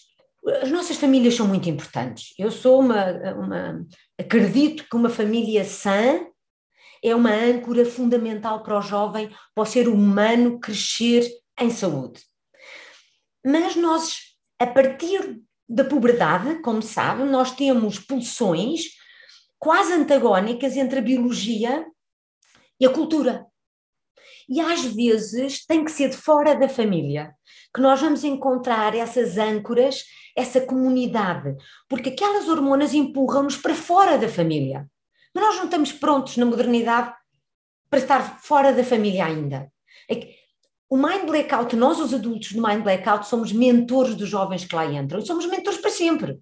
as 0.64 0.72
nossas 0.72 0.98
famílias 0.98 1.36
são 1.36 1.48
muito 1.48 1.70
importantes. 1.70 2.34
Eu 2.40 2.50
sou 2.50 2.80
uma, 2.80 3.12
uma 3.34 3.86
acredito 4.20 4.84
que 4.90 4.96
uma 4.96 5.10
família 5.10 5.64
sã 5.64 6.26
é 7.04 7.14
uma 7.16 7.32
âncora 7.32 7.86
fundamental 7.86 8.64
para 8.64 8.80
o 8.80 8.82
jovem, 8.82 9.30
para 9.54 9.62
o 9.62 9.66
ser 9.66 9.88
humano 9.88 10.60
crescer 10.60 11.30
em 11.60 11.70
saúde. 11.70 12.24
Mas 13.46 13.76
nós, 13.76 14.18
a 14.60 14.66
partir 14.66 15.40
da 15.70 15.84
puberdade, 15.84 16.62
como 16.62 16.82
sabe, 16.82 17.24
nós 17.26 17.52
temos 17.52 18.00
pulsões 18.00 18.86
quase 19.60 19.94
antagónicas 19.94 20.76
entre 20.76 21.00
a 21.00 21.02
biologia 21.02 21.86
e 22.80 22.86
a 22.86 22.90
cultura. 22.90 23.46
E 24.50 24.60
às 24.60 24.84
vezes 24.84 25.66
tem 25.66 25.84
que 25.84 25.92
ser 25.92 26.10
de 26.10 26.18
fora 26.18 26.56
da 26.56 26.68
família 26.70 27.34
que 27.74 27.82
nós 27.82 28.00
vamos 28.00 28.24
encontrar 28.24 28.96
essas 28.96 29.38
âncoras, 29.38 30.04
essa 30.36 30.62
comunidade, 30.62 31.56
porque 31.90 32.10
aquelas 32.10 32.48
hormonas 32.48 32.94
empurram-nos 32.94 33.58
para 33.58 33.74
fora 33.74 34.18
da 34.18 34.30
família. 34.30 34.88
Mas 35.34 35.44
nós 35.44 35.56
não 35.56 35.66
estamos 35.66 35.92
prontos 35.92 36.38
na 36.38 36.46
modernidade 36.46 37.12
para 37.90 38.00
estar 38.00 38.40
fora 38.42 38.72
da 38.72 38.84
família 38.84 39.26
ainda. 39.26 39.72
É 40.10 40.44
o 40.90 40.98
Mind 40.98 41.26
Blackout, 41.26 41.76
nós 41.76 42.00
os 42.00 42.14
adultos 42.14 42.52
do 42.52 42.62
Mind 42.62 42.84
Blackout 42.84 43.28
somos 43.28 43.52
mentores 43.52 44.14
dos 44.14 44.30
jovens 44.30 44.64
que 44.64 44.76
lá 44.76 44.86
entram 44.86 45.20
e 45.20 45.26
somos 45.26 45.48
mentores 45.48 45.80
para 45.80 45.90
sempre. 45.90 46.40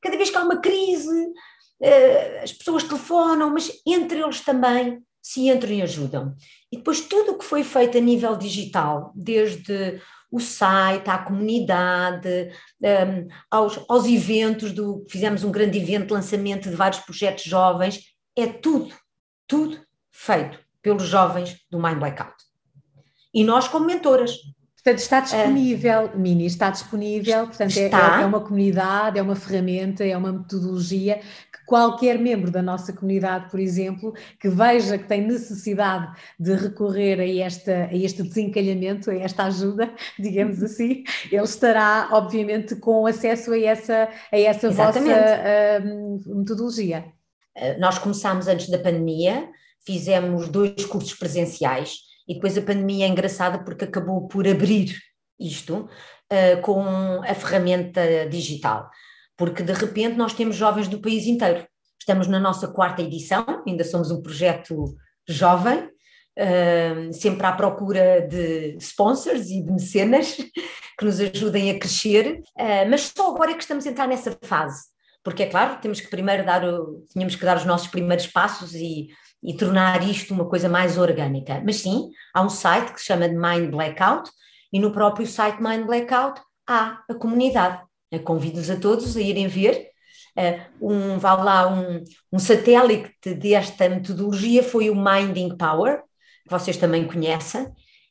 Cada 0.00 0.16
vez 0.16 0.28
que 0.28 0.36
há 0.36 0.42
uma 0.42 0.60
crise, 0.60 1.32
eh, 1.80 2.40
as 2.42 2.52
pessoas 2.52 2.82
telefonam, 2.82 3.50
mas 3.50 3.70
entre 3.86 4.20
eles 4.20 4.40
também 4.40 5.00
se 5.24 5.48
entram 5.48 5.72
e 5.72 5.80
ajudam. 5.80 6.36
E 6.70 6.76
depois 6.76 7.00
tudo 7.00 7.32
o 7.32 7.38
que 7.38 7.46
foi 7.46 7.64
feito 7.64 7.96
a 7.96 8.00
nível 8.00 8.36
digital, 8.36 9.10
desde 9.16 9.98
o 10.30 10.38
site, 10.38 11.08
à 11.08 11.16
comunidade, 11.16 12.52
um, 12.82 13.28
aos, 13.50 13.80
aos 13.88 14.04
eventos, 14.04 14.72
do, 14.72 15.02
fizemos 15.08 15.42
um 15.42 15.50
grande 15.50 15.78
evento 15.78 16.08
de 16.08 16.12
lançamento 16.12 16.68
de 16.68 16.76
vários 16.76 17.00
projetos 17.00 17.44
jovens, 17.44 18.02
é 18.36 18.46
tudo, 18.46 18.94
tudo 19.46 19.80
feito 20.12 20.58
pelos 20.82 21.04
jovens 21.04 21.58
do 21.70 21.80
Mind 21.80 21.98
Blackout. 21.98 22.34
E 23.32 23.42
nós 23.42 23.66
como 23.66 23.86
mentoras. 23.86 24.36
Portanto, 24.84 24.98
está 24.98 25.20
disponível, 25.20 26.10
uh, 26.14 26.18
Mini, 26.18 26.44
está 26.44 26.68
disponível, 26.68 27.46
portanto, 27.46 27.74
é, 27.78 27.86
está. 27.86 28.18
É, 28.18 28.22
é, 28.22 28.26
uma 28.26 28.40
comunidade, 28.40 29.18
é 29.18 29.22
uma 29.22 29.34
ferramenta, 29.34 30.04
é 30.04 30.14
uma 30.14 30.30
metodologia 30.30 31.20
qualquer 31.66 32.18
membro 32.18 32.50
da 32.50 32.62
nossa 32.62 32.92
comunidade, 32.92 33.50
por 33.50 33.58
exemplo, 33.58 34.12
que 34.38 34.48
veja 34.48 34.98
que 34.98 35.08
tem 35.08 35.22
necessidade 35.22 36.12
de 36.38 36.54
recorrer 36.54 37.20
a, 37.20 37.44
esta, 37.46 37.86
a 37.86 37.94
este 37.94 38.22
desencalhamento, 38.22 39.10
a 39.10 39.14
esta 39.14 39.44
ajuda, 39.44 39.92
digamos 40.18 40.62
assim, 40.62 41.04
ele 41.30 41.42
estará, 41.42 42.08
obviamente, 42.12 42.76
com 42.76 43.06
acesso 43.06 43.52
a 43.52 43.58
essa, 43.58 44.08
a 44.30 44.38
essa 44.38 44.70
vossa 44.70 45.00
uh, 45.00 46.36
metodologia. 46.38 47.06
Eh, 47.56 47.78
nós 47.78 47.98
começámos 47.98 48.48
antes 48.48 48.68
da 48.68 48.78
pandemia, 48.78 49.48
fizemos 49.86 50.48
dois 50.48 50.84
cursos 50.84 51.14
presenciais 51.14 51.98
e 52.26 52.34
depois 52.34 52.56
a 52.56 52.62
pandemia 52.62 53.06
é 53.06 53.08
engraçada 53.08 53.58
porque 53.64 53.84
acabou 53.84 54.26
por 54.28 54.46
abrir 54.46 54.96
isto 55.38 55.88
uh, 56.32 56.60
com 56.62 56.82
a 57.22 57.34
ferramenta 57.34 58.26
digital 58.28 58.90
porque 59.36 59.62
de 59.62 59.72
repente 59.72 60.16
nós 60.16 60.34
temos 60.34 60.56
jovens 60.56 60.88
do 60.88 61.00
país 61.00 61.26
inteiro. 61.26 61.66
Estamos 61.98 62.26
na 62.26 62.38
nossa 62.38 62.68
quarta 62.68 63.02
edição, 63.02 63.44
ainda 63.66 63.84
somos 63.84 64.10
um 64.10 64.22
projeto 64.22 64.94
jovem, 65.26 65.84
uh, 65.84 67.12
sempre 67.12 67.46
à 67.46 67.52
procura 67.52 68.20
de 68.20 68.76
sponsors 68.78 69.48
e 69.48 69.62
de 69.62 69.72
mecenas 69.72 70.36
que 70.98 71.04
nos 71.04 71.18
ajudem 71.18 71.70
a 71.70 71.78
crescer, 71.78 72.42
uh, 72.58 72.88
mas 72.88 73.12
só 73.16 73.34
agora 73.34 73.52
é 73.52 73.54
que 73.54 73.62
estamos 73.62 73.86
a 73.86 73.90
entrar 73.90 74.06
nessa 74.06 74.36
fase, 74.42 74.84
porque 75.24 75.44
é 75.44 75.46
claro, 75.46 75.80
temos 75.80 76.00
que 76.00 76.08
primeiro 76.08 76.44
dar 76.44 76.62
tínhamos 77.12 77.34
que 77.34 77.44
dar 77.44 77.56
os 77.56 77.64
nossos 77.64 77.88
primeiros 77.88 78.26
passos 78.26 78.74
e, 78.74 79.08
e 79.42 79.56
tornar 79.56 80.08
isto 80.08 80.34
uma 80.34 80.48
coisa 80.48 80.68
mais 80.68 80.98
orgânica. 80.98 81.60
Mas 81.64 81.76
sim, 81.76 82.10
há 82.32 82.42
um 82.42 82.50
site 82.50 82.92
que 82.92 83.00
se 83.00 83.06
chama 83.06 83.26
Mind 83.26 83.70
Blackout, 83.70 84.30
e 84.72 84.78
no 84.78 84.92
próprio 84.92 85.26
site 85.26 85.62
Mind 85.62 85.86
Blackout 85.86 86.40
há 86.68 87.02
a 87.08 87.14
comunidade 87.14 87.80
convido-os 88.18 88.70
a 88.70 88.76
todos 88.76 89.16
a 89.16 89.20
irem 89.20 89.48
ver. 89.48 89.88
Eh, 90.36 90.60
um, 90.80 91.18
vá 91.18 91.34
lá, 91.34 91.68
um, 91.68 92.02
um 92.32 92.38
satélite 92.38 93.34
desta 93.34 93.88
metodologia 93.88 94.62
foi 94.62 94.90
o 94.90 94.96
Minding 94.96 95.56
Power, 95.56 96.02
que 96.44 96.50
vocês 96.50 96.76
também 96.76 97.06
conhecem, 97.06 97.66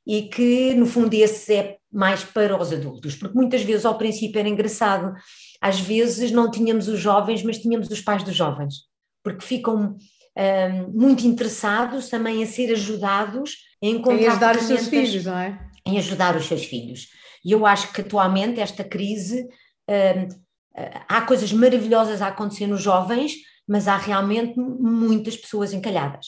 e 0.06 0.24
que 0.24 0.74
no 0.74 0.86
fundo 0.86 1.14
esse 1.14 1.54
é 1.54 1.78
mais 1.92 2.24
para 2.24 2.60
os 2.60 2.74
adultos, 2.74 3.16
porque 3.16 3.36
muitas 3.36 3.62
vezes 3.62 3.86
ao 3.86 3.98
princípio 3.98 4.40
era 4.40 4.50
engraçado, 4.50 5.14
às 5.64 5.80
vezes 5.80 6.30
não 6.30 6.52
tínhamos 6.52 6.90
os 6.90 7.00
jovens, 7.00 7.42
mas 7.42 7.58
tínhamos 7.58 7.90
os 7.90 8.02
pais 8.02 8.22
dos 8.22 8.36
jovens, 8.36 8.84
porque 9.24 9.46
ficam 9.46 9.96
um, 10.38 10.92
muito 10.94 11.26
interessados 11.26 12.10
também 12.10 12.44
a 12.44 12.46
ser 12.46 12.74
ajudados 12.74 13.56
a 13.82 13.88
encontrar. 13.88 14.22
Em 14.22 14.28
ajudar 14.28 14.56
os 14.58 14.64
seus 14.64 14.88
filhos, 14.90 15.24
não 15.24 15.38
é? 15.38 15.58
Em 15.88 15.98
ajudar 15.98 16.36
os 16.36 16.46
seus 16.46 16.66
filhos. 16.66 17.08
E 17.46 17.54
eu 17.54 17.66
acho 17.66 17.94
que 17.94 18.02
atualmente 18.02 18.60
esta 18.60 18.84
crise 18.84 19.48
há 21.08 21.22
coisas 21.22 21.52
maravilhosas 21.54 22.22
a 22.22 22.28
acontecer 22.28 22.68
nos 22.68 22.82
jovens, 22.82 23.34
mas 23.68 23.88
há 23.88 23.98
realmente 23.98 24.60
muitas 24.60 25.38
pessoas 25.38 25.74
encalhadas. 25.74 26.28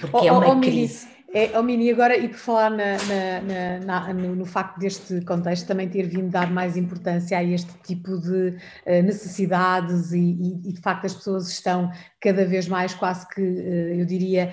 Porque 0.00 0.16
oh, 0.16 0.24
é 0.24 0.32
uma 0.32 0.54
oh, 0.54 0.60
crise. 0.60 1.08
É, 1.32 1.56
oh 1.56 1.62
Mini, 1.62 1.88
agora, 1.90 2.16
e 2.16 2.28
por 2.28 2.38
falar 2.38 2.70
na, 2.70 2.96
na, 3.04 3.80
na, 3.84 4.12
no, 4.12 4.34
no, 4.34 4.44
facto 4.44 4.80
deste 4.80 5.20
contexto 5.20 5.64
também 5.64 5.88
ter 5.88 6.08
vindo 6.08 6.28
dar 6.28 6.50
mais 6.50 6.76
importância 6.76 7.38
a 7.38 7.44
este 7.44 7.72
tipo 7.84 8.18
de 8.18 8.48
uh, 8.48 9.02
necessidades 9.04 10.10
e, 10.10 10.18
e, 10.18 10.70
e, 10.70 10.72
de 10.72 10.80
facto 10.80 11.04
as 11.04 11.14
pessoas 11.14 11.48
estão 11.48 11.88
cada 12.20 12.44
vez 12.44 12.66
mais 12.66 12.94
quase 12.94 13.28
que, 13.28 13.40
uh, 13.40 14.00
eu 14.00 14.04
diria, 14.04 14.52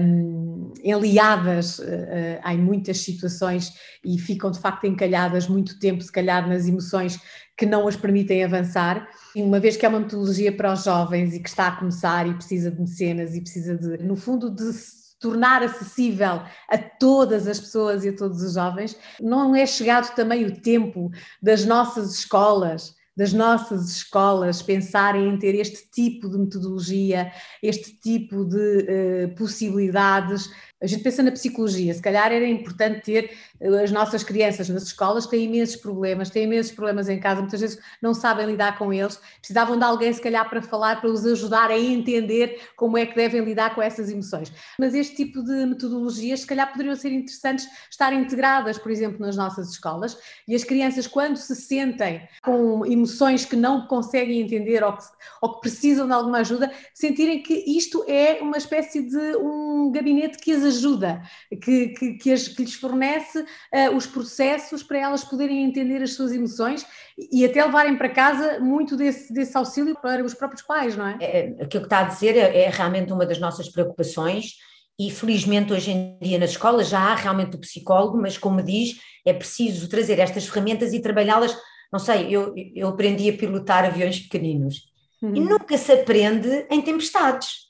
um, 0.00 0.72
enliadas 0.82 1.78
uh, 1.78 2.48
em 2.50 2.56
muitas 2.56 3.00
situações 3.00 3.74
e 4.02 4.18
ficam 4.18 4.50
de 4.50 4.60
facto 4.60 4.86
encalhadas 4.86 5.46
muito 5.46 5.78
tempo, 5.78 6.02
se 6.02 6.10
calhar, 6.10 6.48
nas 6.48 6.66
emoções 6.66 7.20
que 7.54 7.66
não 7.66 7.86
as 7.86 7.96
permitem 7.96 8.42
avançar. 8.42 9.06
E 9.36 9.42
uma 9.42 9.60
vez 9.60 9.76
que 9.76 9.84
é 9.84 9.88
uma 9.90 10.00
metodologia 10.00 10.50
para 10.50 10.72
os 10.72 10.84
jovens 10.84 11.34
e 11.34 11.40
que 11.40 11.50
está 11.50 11.68
a 11.68 11.76
começar 11.76 12.26
e 12.26 12.32
precisa 12.32 12.70
de 12.70 12.80
mecenas 12.80 13.36
e 13.36 13.42
precisa 13.42 13.76
de, 13.76 14.02
no 14.02 14.16
fundo, 14.16 14.50
de 14.50 15.03
tornar 15.24 15.62
acessível 15.62 16.42
a 16.68 16.76
todas 16.76 17.48
as 17.48 17.58
pessoas 17.58 18.04
e 18.04 18.10
a 18.10 18.14
todos 18.14 18.42
os 18.42 18.52
jovens, 18.52 18.94
não 19.18 19.56
é 19.56 19.64
chegado 19.64 20.14
também 20.14 20.44
o 20.44 20.60
tempo 20.60 21.10
das 21.42 21.64
nossas 21.64 22.12
escolas 22.12 22.94
das 23.16 23.32
nossas 23.32 23.90
escolas 23.90 24.60
pensarem 24.60 25.28
em 25.28 25.38
ter 25.38 25.54
este 25.54 25.88
tipo 25.88 26.28
de 26.28 26.36
metodologia, 26.36 27.30
este 27.62 27.92
tipo 28.00 28.44
de 28.44 28.56
uh, 28.56 29.34
possibilidades 29.36 30.50
a 30.82 30.86
gente 30.86 31.02
pensa 31.02 31.22
na 31.22 31.30
psicologia, 31.30 31.94
se 31.94 32.02
calhar 32.02 32.30
era 32.32 32.46
importante 32.46 33.00
ter 33.00 33.30
eh, 33.60 33.82
as 33.82 33.90
nossas 33.90 34.22
crianças 34.22 34.68
nas 34.68 34.82
escolas 34.82 35.26
têm 35.26 35.44
imensos 35.44 35.76
problemas, 35.76 36.30
têm 36.30 36.44
imensos 36.44 36.72
problemas 36.72 37.08
em 37.08 37.18
casa, 37.18 37.40
muitas 37.40 37.60
vezes 37.60 37.78
não 38.02 38.12
sabem 38.12 38.46
lidar 38.46 38.76
com 38.76 38.92
eles, 38.92 39.18
precisavam 39.38 39.78
de 39.78 39.84
alguém 39.84 40.12
se 40.12 40.20
calhar 40.20 40.48
para 40.48 40.60
falar, 40.60 41.00
para 41.00 41.10
os 41.10 41.24
ajudar 41.24 41.70
a 41.70 41.78
entender 41.78 42.60
como 42.76 42.98
é 42.98 43.06
que 43.06 43.14
devem 43.14 43.42
lidar 43.44 43.74
com 43.74 43.80
essas 43.80 44.10
emoções. 44.10 44.52
Mas 44.78 44.94
este 44.94 45.16
tipo 45.16 45.42
de 45.42 45.64
metodologias 45.64 46.40
se 46.40 46.46
calhar 46.46 46.70
poderiam 46.70 46.96
ser 46.96 47.12
interessantes 47.12 47.66
estar 47.90 48.12
integradas, 48.12 48.76
por 48.76 48.90
exemplo, 48.90 49.24
nas 49.24 49.36
nossas 49.36 49.70
escolas, 49.70 50.18
e 50.46 50.54
as 50.54 50.64
crianças 50.64 51.06
quando 51.06 51.36
se 51.36 51.54
sentem 51.54 52.28
com 52.42 52.84
emoções 52.84 53.44
que 53.44 53.56
não 53.56 53.86
conseguem 53.86 54.40
entender 54.40 54.82
ou 54.82 54.92
que, 54.92 55.04
ou 55.40 55.54
que 55.54 55.60
precisam 55.60 56.06
de 56.06 56.12
alguma 56.12 56.38
ajuda, 56.38 56.70
sentirem 56.92 57.42
que 57.42 57.54
isto 57.66 58.04
é 58.08 58.40
uma 58.42 58.58
espécie 58.58 59.02
de 59.02 59.36
um 59.36 59.90
gabinete 59.92 60.38
que 60.38 60.52
as 60.52 60.63
ajuda 60.64 61.22
que, 61.62 61.88
que, 61.88 62.14
que, 62.14 62.32
as, 62.32 62.48
que 62.48 62.62
lhes 62.62 62.74
fornece 62.74 63.40
uh, 63.40 63.96
os 63.96 64.06
processos 64.06 64.82
para 64.82 64.98
elas 64.98 65.24
poderem 65.24 65.64
entender 65.64 66.02
as 66.02 66.14
suas 66.14 66.32
emoções 66.32 66.86
e 67.32 67.44
até 67.44 67.64
levarem 67.64 67.96
para 67.96 68.08
casa 68.08 68.58
muito 68.60 68.96
desse, 68.96 69.32
desse 69.32 69.56
auxílio 69.56 69.96
para 70.00 70.24
os 70.24 70.34
próprios 70.34 70.62
pais, 70.62 70.96
não 70.96 71.06
é? 71.06 71.18
é 71.20 71.40
aquilo 71.62 71.82
que 71.82 71.86
está 71.86 72.00
a 72.00 72.04
dizer 72.04 72.36
é, 72.36 72.64
é 72.64 72.70
realmente 72.70 73.12
uma 73.12 73.26
das 73.26 73.38
nossas 73.38 73.68
preocupações 73.68 74.54
e 74.98 75.10
felizmente 75.10 75.72
hoje 75.72 75.90
em 75.90 76.18
dia 76.20 76.38
nas 76.38 76.50
escolas 76.50 76.88
já 76.88 77.00
há 77.00 77.14
realmente 77.14 77.56
o 77.56 77.60
psicólogo, 77.60 78.16
mas 78.20 78.38
como 78.38 78.62
diz, 78.62 79.00
é 79.24 79.32
preciso 79.32 79.88
trazer 79.88 80.18
estas 80.18 80.46
ferramentas 80.46 80.92
e 80.92 81.00
trabalhá-las. 81.00 81.56
Não 81.92 81.98
sei, 81.98 82.28
eu, 82.30 82.54
eu 82.74 82.88
aprendi 82.88 83.28
a 83.28 83.36
pilotar 83.36 83.84
aviões 83.84 84.20
pequeninos 84.20 84.82
uhum. 85.20 85.34
e 85.34 85.40
nunca 85.40 85.76
se 85.76 85.92
aprende 85.92 86.66
em 86.70 86.80
tempestades. 86.80 87.64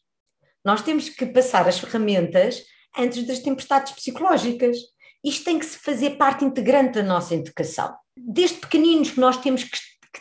Nós 0.64 0.82
temos 0.82 1.08
que 1.08 1.26
passar 1.26 1.68
as 1.68 1.78
ferramentas 1.78 2.62
antes 2.96 3.26
das 3.26 3.40
tempestades 3.40 3.92
psicológicas. 3.92 4.76
Isto 5.22 5.44
tem 5.44 5.58
que 5.58 5.66
se 5.66 5.78
fazer 5.78 6.10
parte 6.16 6.44
integrante 6.44 6.94
da 6.94 7.02
nossa 7.02 7.34
educação. 7.34 7.94
Desde 8.16 8.58
pequeninos 8.58 9.10
que 9.10 9.20
nós 9.20 9.36
temos 9.38 9.64
que, 9.64 9.78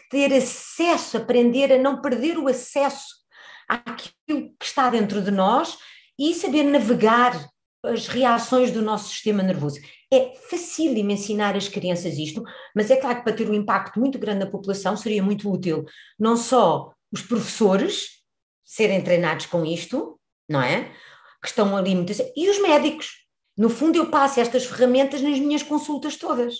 ter 0.09 0.33
acesso, 0.33 1.17
aprender 1.17 1.71
a 1.71 1.77
não 1.77 2.01
perder 2.01 2.37
o 2.37 2.47
acesso 2.47 3.15
àquilo 3.69 4.49
que 4.59 4.65
está 4.65 4.89
dentro 4.89 5.21
de 5.21 5.31
nós 5.31 5.77
e 6.17 6.33
saber 6.33 6.63
navegar 6.63 7.33
as 7.83 8.07
reações 8.07 8.71
do 8.71 8.81
nosso 8.81 9.09
sistema 9.09 9.43
nervoso. 9.43 9.79
É 10.11 10.33
facílimo 10.49 11.11
ensinar 11.11 11.55
as 11.55 11.67
crianças 11.67 12.17
isto, 12.17 12.43
mas 12.75 12.89
é 12.89 12.95
claro 12.95 13.17
que 13.17 13.23
para 13.23 13.33
ter 13.35 13.49
um 13.49 13.53
impacto 13.53 13.99
muito 13.99 14.17
grande 14.17 14.45
na 14.45 14.51
população 14.51 14.95
seria 14.95 15.21
muito 15.21 15.51
útil 15.51 15.83
não 16.17 16.37
só 16.37 16.93
os 17.11 17.21
professores 17.21 18.21
serem 18.63 19.01
treinados 19.01 19.45
com 19.47 19.65
isto, 19.65 20.19
não 20.47 20.61
é? 20.61 20.91
Que 21.43 21.49
estão 21.49 21.77
ali 21.77 21.93
muitas, 21.93 22.19
e 22.35 22.49
os 22.49 22.59
médicos. 22.61 23.27
No 23.55 23.69
fundo, 23.69 23.97
eu 23.97 24.09
passo 24.09 24.39
estas 24.39 24.65
ferramentas 24.65 25.21
nas 25.21 25.37
minhas 25.37 25.61
consultas 25.61 26.15
todas. 26.15 26.55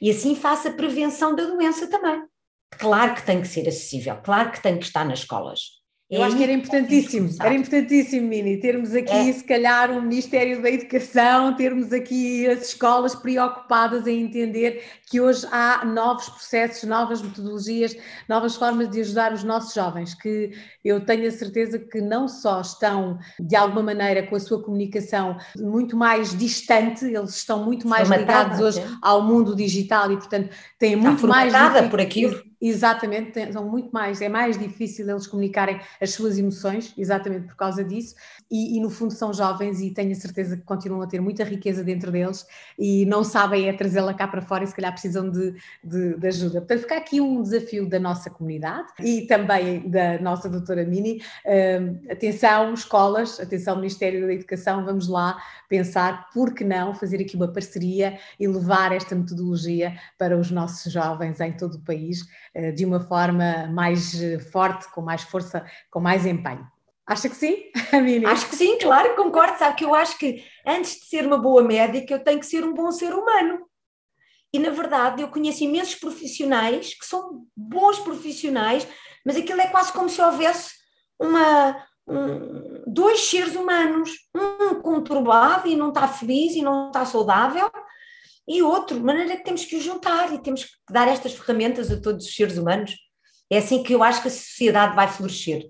E 0.00 0.10
assim 0.10 0.34
faço 0.36 0.68
a 0.68 0.72
prevenção 0.72 1.34
da 1.34 1.44
doença 1.44 1.90
também. 1.90 2.22
Claro 2.70 3.14
que 3.14 3.26
tem 3.26 3.42
que 3.42 3.48
ser 3.48 3.68
acessível, 3.68 4.20
claro 4.22 4.52
que 4.52 4.62
tem 4.62 4.78
que 4.78 4.84
estar 4.84 5.04
nas 5.04 5.20
escolas. 5.20 5.77
Eu 6.10 6.22
acho 6.22 6.38
que 6.38 6.42
era 6.42 6.52
importantíssimo, 6.52 7.28
era 7.38 7.54
importantíssimo, 7.54 8.26
Mini, 8.26 8.56
termos 8.56 8.94
aqui, 8.94 9.12
é. 9.12 9.30
se 9.30 9.44
calhar, 9.44 9.90
o 9.90 10.00
Ministério 10.00 10.62
da 10.62 10.70
Educação, 10.70 11.54
termos 11.54 11.92
aqui 11.92 12.46
as 12.46 12.68
escolas 12.68 13.14
preocupadas 13.14 14.06
em 14.06 14.22
entender 14.22 14.82
que 15.10 15.20
hoje 15.20 15.46
há 15.52 15.84
novos 15.84 16.30
processos, 16.30 16.88
novas 16.88 17.20
metodologias, 17.20 17.94
novas 18.26 18.56
formas 18.56 18.88
de 18.88 19.02
ajudar 19.02 19.34
os 19.34 19.44
nossos 19.44 19.74
jovens, 19.74 20.14
que 20.14 20.50
eu 20.82 21.04
tenho 21.04 21.28
a 21.28 21.30
certeza 21.30 21.78
que 21.78 22.00
não 22.00 22.26
só 22.26 22.62
estão, 22.62 23.18
de 23.38 23.54
alguma 23.54 23.82
maneira, 23.82 24.26
com 24.26 24.34
a 24.34 24.40
sua 24.40 24.62
comunicação 24.62 25.36
muito 25.58 25.94
mais 25.94 26.34
distante, 26.34 27.04
eles 27.04 27.36
estão 27.36 27.62
muito 27.62 27.86
mais 27.86 28.08
ligados 28.08 28.60
hoje 28.60 28.82
ao 29.02 29.20
mundo 29.22 29.54
digital 29.54 30.10
e, 30.10 30.16
portanto, 30.16 30.48
têm 30.78 30.96
muito 30.96 31.28
mais. 31.28 31.52
por 31.90 32.00
aquilo 32.00 32.47
Exatamente, 32.60 33.52
são 33.52 33.68
muito 33.68 33.90
mais, 33.90 34.20
é 34.20 34.28
mais 34.28 34.58
difícil 34.58 35.08
eles 35.08 35.28
comunicarem 35.28 35.80
as 36.00 36.10
suas 36.10 36.38
emoções, 36.38 36.92
exatamente 36.98 37.46
por 37.46 37.54
causa 37.54 37.84
disso, 37.84 38.16
e, 38.50 38.76
e, 38.76 38.80
no 38.80 38.90
fundo 38.90 39.12
são 39.12 39.32
jovens 39.32 39.80
e 39.80 39.90
tenho 39.90 40.10
a 40.10 40.14
certeza 40.14 40.56
que 40.56 40.62
continuam 40.62 41.02
a 41.02 41.06
ter 41.06 41.20
muita 41.20 41.44
riqueza 41.44 41.84
dentro 41.84 42.10
deles 42.10 42.46
e 42.78 43.06
não 43.06 43.22
sabem 43.22 43.68
é 43.68 43.72
trazê-la 43.72 44.12
cá 44.12 44.26
para 44.26 44.42
fora 44.42 44.64
e 44.64 44.66
se 44.66 44.74
calhar 44.74 44.90
precisam 44.90 45.30
de, 45.30 45.54
de, 45.84 46.16
de, 46.16 46.26
ajuda. 46.26 46.60
Portanto, 46.60 46.80
fica 46.80 46.96
aqui 46.96 47.20
um 47.20 47.42
desafio 47.42 47.88
da 47.88 48.00
nossa 48.00 48.28
comunidade 48.30 48.88
e 49.00 49.22
também 49.26 49.88
da 49.88 50.18
nossa 50.18 50.48
doutora 50.48 50.84
Mini. 50.84 51.22
Uh, 51.44 52.10
atenção, 52.10 52.74
escolas, 52.74 53.38
atenção, 53.38 53.76
Ministério 53.76 54.26
da 54.26 54.32
Educação, 54.32 54.84
vamos 54.84 55.08
lá 55.08 55.40
pensar 55.68 56.30
por 56.32 56.54
que 56.54 56.64
não 56.64 56.94
fazer 56.94 57.20
aqui 57.20 57.36
uma 57.36 57.48
parceria 57.48 58.18
e 58.40 58.48
levar 58.48 58.92
esta 58.92 59.14
metodologia 59.14 59.96
para 60.16 60.36
os 60.36 60.50
nossos 60.50 60.90
jovens 60.90 61.38
em 61.40 61.52
todo 61.52 61.74
o 61.74 61.80
país 61.80 62.26
de 62.74 62.84
uma 62.84 63.00
forma 63.00 63.66
mais 63.68 64.20
eh, 64.20 64.38
forte, 64.38 64.90
com 64.92 65.00
mais 65.00 65.22
força, 65.22 65.64
com 65.90 66.00
mais 66.00 66.26
empenho. 66.26 66.66
Acha 67.06 67.28
que 67.28 67.36
sim, 67.36 67.64
Mini? 67.92 68.26
Acho 68.26 68.48
que 68.48 68.56
sim, 68.56 68.78
claro, 68.78 69.16
concordo. 69.16 69.58
Sabe 69.58 69.76
que 69.76 69.84
eu 69.84 69.94
acho 69.94 70.18
que 70.18 70.44
antes 70.66 71.00
de 71.00 71.06
ser 71.06 71.26
uma 71.26 71.38
boa 71.38 71.62
médica, 71.62 72.14
eu 72.14 72.22
tenho 72.22 72.38
que 72.38 72.46
ser 72.46 72.64
um 72.64 72.74
bom 72.74 72.90
ser 72.92 73.14
humano. 73.14 73.66
E 74.52 74.58
na 74.58 74.70
verdade, 74.70 75.22
eu 75.22 75.28
conheço 75.28 75.64
imensos 75.64 75.94
profissionais 75.94 76.94
que 76.94 77.04
são 77.04 77.46
bons 77.56 77.98
profissionais, 77.98 78.86
mas 79.24 79.36
aquilo 79.36 79.60
é 79.60 79.66
quase 79.68 79.92
como 79.92 80.08
se 80.08 80.20
houvesse 80.20 80.72
uma, 81.18 81.76
um, 82.06 82.82
dois 82.86 83.20
seres 83.28 83.54
humanos, 83.54 84.10
um 84.34 84.76
conturbado 84.76 85.68
e 85.68 85.76
não 85.76 85.88
está 85.88 86.08
feliz 86.08 86.54
e 86.54 86.62
não 86.62 86.88
está 86.88 87.04
saudável, 87.04 87.70
e 88.48 88.62
outro, 88.62 88.98
de 88.98 89.04
maneira 89.04 89.36
que 89.36 89.44
temos 89.44 89.64
que 89.64 89.76
os 89.76 89.84
juntar 89.84 90.32
e 90.32 90.38
temos 90.38 90.64
que 90.64 90.70
dar 90.90 91.06
estas 91.06 91.34
ferramentas 91.34 91.90
a 91.90 92.00
todos 92.00 92.26
os 92.26 92.34
seres 92.34 92.56
humanos. 92.56 92.96
É 93.50 93.58
assim 93.58 93.82
que 93.82 93.94
eu 93.94 94.02
acho 94.02 94.22
que 94.22 94.28
a 94.28 94.30
sociedade 94.30 94.96
vai 94.96 95.06
florescer. 95.06 95.68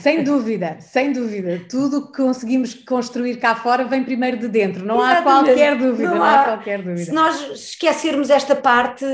Sem 0.00 0.22
dúvida, 0.22 0.78
sem 0.80 1.12
dúvida. 1.12 1.64
Tudo 1.68 2.06
que 2.06 2.16
conseguimos 2.16 2.74
construir 2.74 3.38
cá 3.38 3.56
fora 3.56 3.84
vem 3.84 4.04
primeiro 4.04 4.38
de 4.38 4.46
dentro, 4.46 4.84
não 4.84 4.96
Exatamente. 4.96 5.18
há 5.18 5.44
qualquer 5.44 5.78
dúvida, 5.78 6.08
não, 6.10 6.16
não 6.16 6.22
há, 6.22 6.40
há, 6.40 6.44
qualquer 6.44 6.82
dúvida. 6.82 7.04
Se 7.04 7.12
nós 7.12 7.40
esquecermos 7.50 8.30
esta 8.30 8.54
parte, 8.54 9.04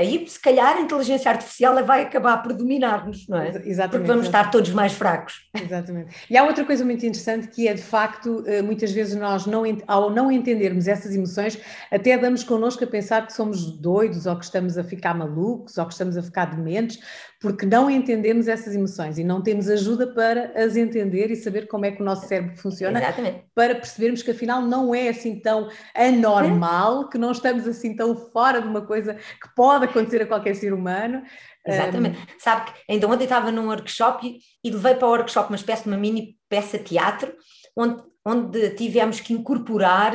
aí 0.00 0.26
se 0.26 0.40
calhar 0.40 0.76
a 0.76 0.80
inteligência 0.80 1.30
artificial 1.30 1.84
vai 1.84 2.02
acabar 2.02 2.38
por 2.42 2.52
dominar-nos, 2.52 3.28
não 3.28 3.38
é? 3.38 3.48
Exatamente. 3.64 3.90
Porque 3.90 4.06
vamos 4.06 4.26
estar 4.26 4.50
todos 4.50 4.70
mais 4.70 4.92
fracos. 4.92 5.48
Exatamente. 5.54 6.14
E 6.28 6.36
há 6.36 6.44
outra 6.44 6.64
coisa 6.64 6.84
muito 6.84 7.04
interessante 7.04 7.48
que 7.48 7.68
é 7.68 7.74
de 7.74 7.82
facto, 7.82 8.42
eh, 8.46 8.62
muitas 8.62 8.90
vezes 8.92 9.14
nós 9.14 9.46
não, 9.46 9.62
ao 9.86 10.10
não 10.10 10.32
entendermos 10.32 10.88
essas 10.88 11.14
emoções, 11.14 11.58
até 11.90 12.16
damos 12.16 12.42
connosco 12.42 12.82
a 12.82 12.86
pensar 12.86 13.26
que 13.26 13.32
somos 13.32 13.70
doidos 13.78 14.26
ou 14.26 14.36
que 14.36 14.44
estamos 14.44 14.76
a 14.78 14.84
ficar 14.84 15.14
malucos 15.14 15.76
ou 15.78 15.86
que 15.86 15.92
estamos 15.92 16.16
a 16.16 16.22
ficar 16.22 16.46
dementes, 16.46 16.98
porque 17.40 17.64
não 17.64 17.90
entendemos 17.90 18.48
essas 18.48 18.74
emoções 18.74 19.16
e 19.16 19.24
não 19.24 19.42
temos 19.42 19.66
ajuda 19.66 20.06
para 20.06 20.52
as 20.54 20.76
entender 20.76 21.30
e 21.30 21.36
saber 21.36 21.66
como 21.66 21.86
é 21.86 21.90
que 21.90 22.02
o 22.02 22.04
nosso 22.04 22.28
cérebro 22.28 22.54
funciona, 22.58 23.00
Exatamente. 23.00 23.46
para 23.54 23.74
percebermos 23.74 24.22
que 24.22 24.30
afinal 24.30 24.60
não 24.60 24.94
é 24.94 25.08
assim 25.08 25.40
tão 25.40 25.70
anormal, 25.94 27.08
que 27.08 27.16
não 27.16 27.32
estamos 27.32 27.66
assim 27.66 27.96
tão 27.96 28.14
fora 28.14 28.60
de 28.60 28.68
uma 28.68 28.82
coisa 28.82 29.14
que 29.14 29.54
pode 29.56 29.86
acontecer 29.86 30.20
a 30.20 30.26
qualquer 30.26 30.54
ser 30.54 30.74
humano. 30.74 31.22
Exatamente. 31.66 32.18
Um... 32.18 32.38
Sabe 32.38 32.70
que 32.70 32.92
ainda 32.92 33.08
ontem 33.08 33.24
estava 33.24 33.50
num 33.50 33.68
workshop 33.68 34.38
e, 34.62 34.70
levei 34.70 34.94
para 34.96 35.08
o 35.08 35.12
workshop 35.12 35.48
uma 35.48 35.56
espécie 35.56 35.84
de 35.84 35.88
uma 35.88 35.96
mini 35.96 36.36
peça 36.46 36.78
teatro, 36.78 37.34
onde, 37.74 38.02
onde 38.22 38.70
tivemos 38.74 39.18
que 39.18 39.32
incorporar 39.32 40.14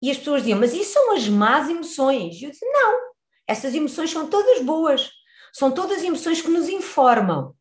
e 0.00 0.10
as 0.10 0.16
pessoas 0.16 0.40
diziam, 0.40 0.58
mas 0.58 0.72
isso 0.72 0.94
são 0.94 1.14
as 1.14 1.28
más 1.28 1.68
emoções. 1.68 2.40
E 2.40 2.44
eu 2.44 2.50
disse, 2.50 2.64
não, 2.64 3.00
essas 3.46 3.74
emoções 3.74 4.10
são 4.10 4.30
todas 4.30 4.62
boas 4.62 5.10
são 5.54 5.70
todas 5.70 6.02
emoções 6.02 6.42
que 6.42 6.50
nos 6.50 6.68
informam. 6.68 7.54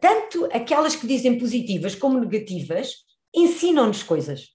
Tanto 0.00 0.46
aquelas 0.52 0.96
que 0.96 1.06
dizem 1.06 1.38
positivas 1.38 1.94
como 1.94 2.18
negativas 2.18 3.04
ensinam-nos 3.32 4.02
coisas. 4.02 4.48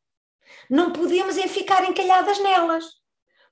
Não 0.69 0.91
podemos 0.91 1.37
é 1.37 1.47
ficar 1.47 1.89
encalhadas 1.89 2.37
nelas, 2.39 2.83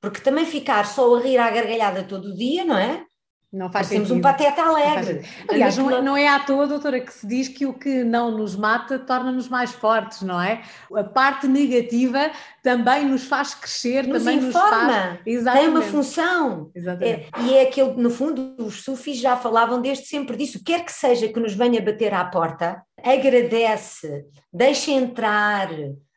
porque 0.02 0.20
também 0.20 0.46
ficar 0.46 0.86
só 0.86 1.16
a 1.16 1.22
rir 1.22 1.38
à 1.38 1.50
gargalhada 1.50 2.04
todo 2.04 2.26
o 2.26 2.36
dia, 2.36 2.66
não 2.66 2.78
é? 2.78 3.06
Não 3.54 3.72
faz 3.72 3.88
Temos 3.88 4.10
um 4.10 4.20
pateta 4.20 4.64
alegre. 4.64 5.22
Aliás, 5.48 5.78
não, 5.78 5.92
é, 5.92 6.02
não 6.02 6.18
é 6.18 6.28
à 6.28 6.40
toa, 6.40 6.66
doutora, 6.66 7.00
que 7.00 7.14
se 7.14 7.28
diz 7.28 7.48
que 7.48 7.68
o 7.68 7.74
que 7.74 8.04
não 8.04 8.32
nos 8.36 8.56
mata 8.56 8.98
torna-nos 8.98 9.48
mais 9.48 9.72
fortes, 9.72 10.24
não 10.24 10.42
é? 10.42 10.64
A 10.92 11.04
parte 11.04 11.48
negativa 11.48 12.32
também 12.64 13.06
nos 13.06 13.26
faz 13.26 13.54
crescer, 13.54 14.08
nos 14.08 14.24
também 14.24 14.40
informa, 14.40 15.20
nos 15.24 15.44
faz... 15.44 15.60
tem 15.60 15.68
uma 15.70 15.84
função. 15.84 16.72
É, 17.00 17.28
e 17.44 17.54
é 17.54 17.62
aquilo, 17.62 17.94
no 17.94 18.10
fundo, 18.10 18.56
os 18.58 18.82
sufis 18.82 19.18
já 19.18 19.38
falavam 19.38 19.80
desde 19.80 20.08
sempre 20.08 20.36
disso. 20.36 20.64
Quer 20.66 20.84
que 20.84 20.92
seja 20.92 21.28
que 21.28 21.40
nos 21.40 21.54
venha 21.54 21.80
bater 21.80 22.12
à 22.12 22.26
porta, 22.26 22.82
agradece, 23.04 24.26
deixa 24.52 24.90
entrar, 24.90 25.70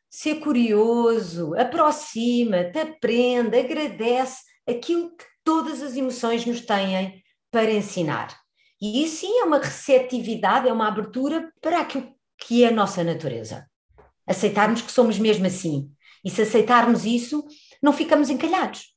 ser 0.08 0.36
curioso, 0.36 1.54
aproxima-te, 1.54 2.78
aprende, 2.78 3.58
agradece 3.58 4.38
aquilo 4.66 5.10
que 5.10 5.24
todas 5.44 5.82
as 5.82 5.96
emoções 5.96 6.46
nos 6.46 6.62
têm 6.62 7.25
para 7.56 7.72
ensinar. 7.72 8.38
E 8.78 9.02
isso 9.02 9.20
sim 9.20 9.38
é 9.38 9.44
uma 9.44 9.58
receptividade, 9.58 10.68
é 10.68 10.72
uma 10.74 10.88
abertura 10.88 11.50
para 11.62 11.80
aquilo 11.80 12.14
que 12.36 12.62
é 12.62 12.68
a 12.68 12.70
nossa 12.70 13.02
natureza. 13.02 13.66
Aceitarmos 14.26 14.82
que 14.82 14.92
somos 14.92 15.18
mesmo 15.18 15.46
assim. 15.46 15.90
E 16.22 16.28
se 16.28 16.42
aceitarmos 16.42 17.06
isso, 17.06 17.46
não 17.82 17.94
ficamos 17.94 18.28
encalhados. 18.28 18.94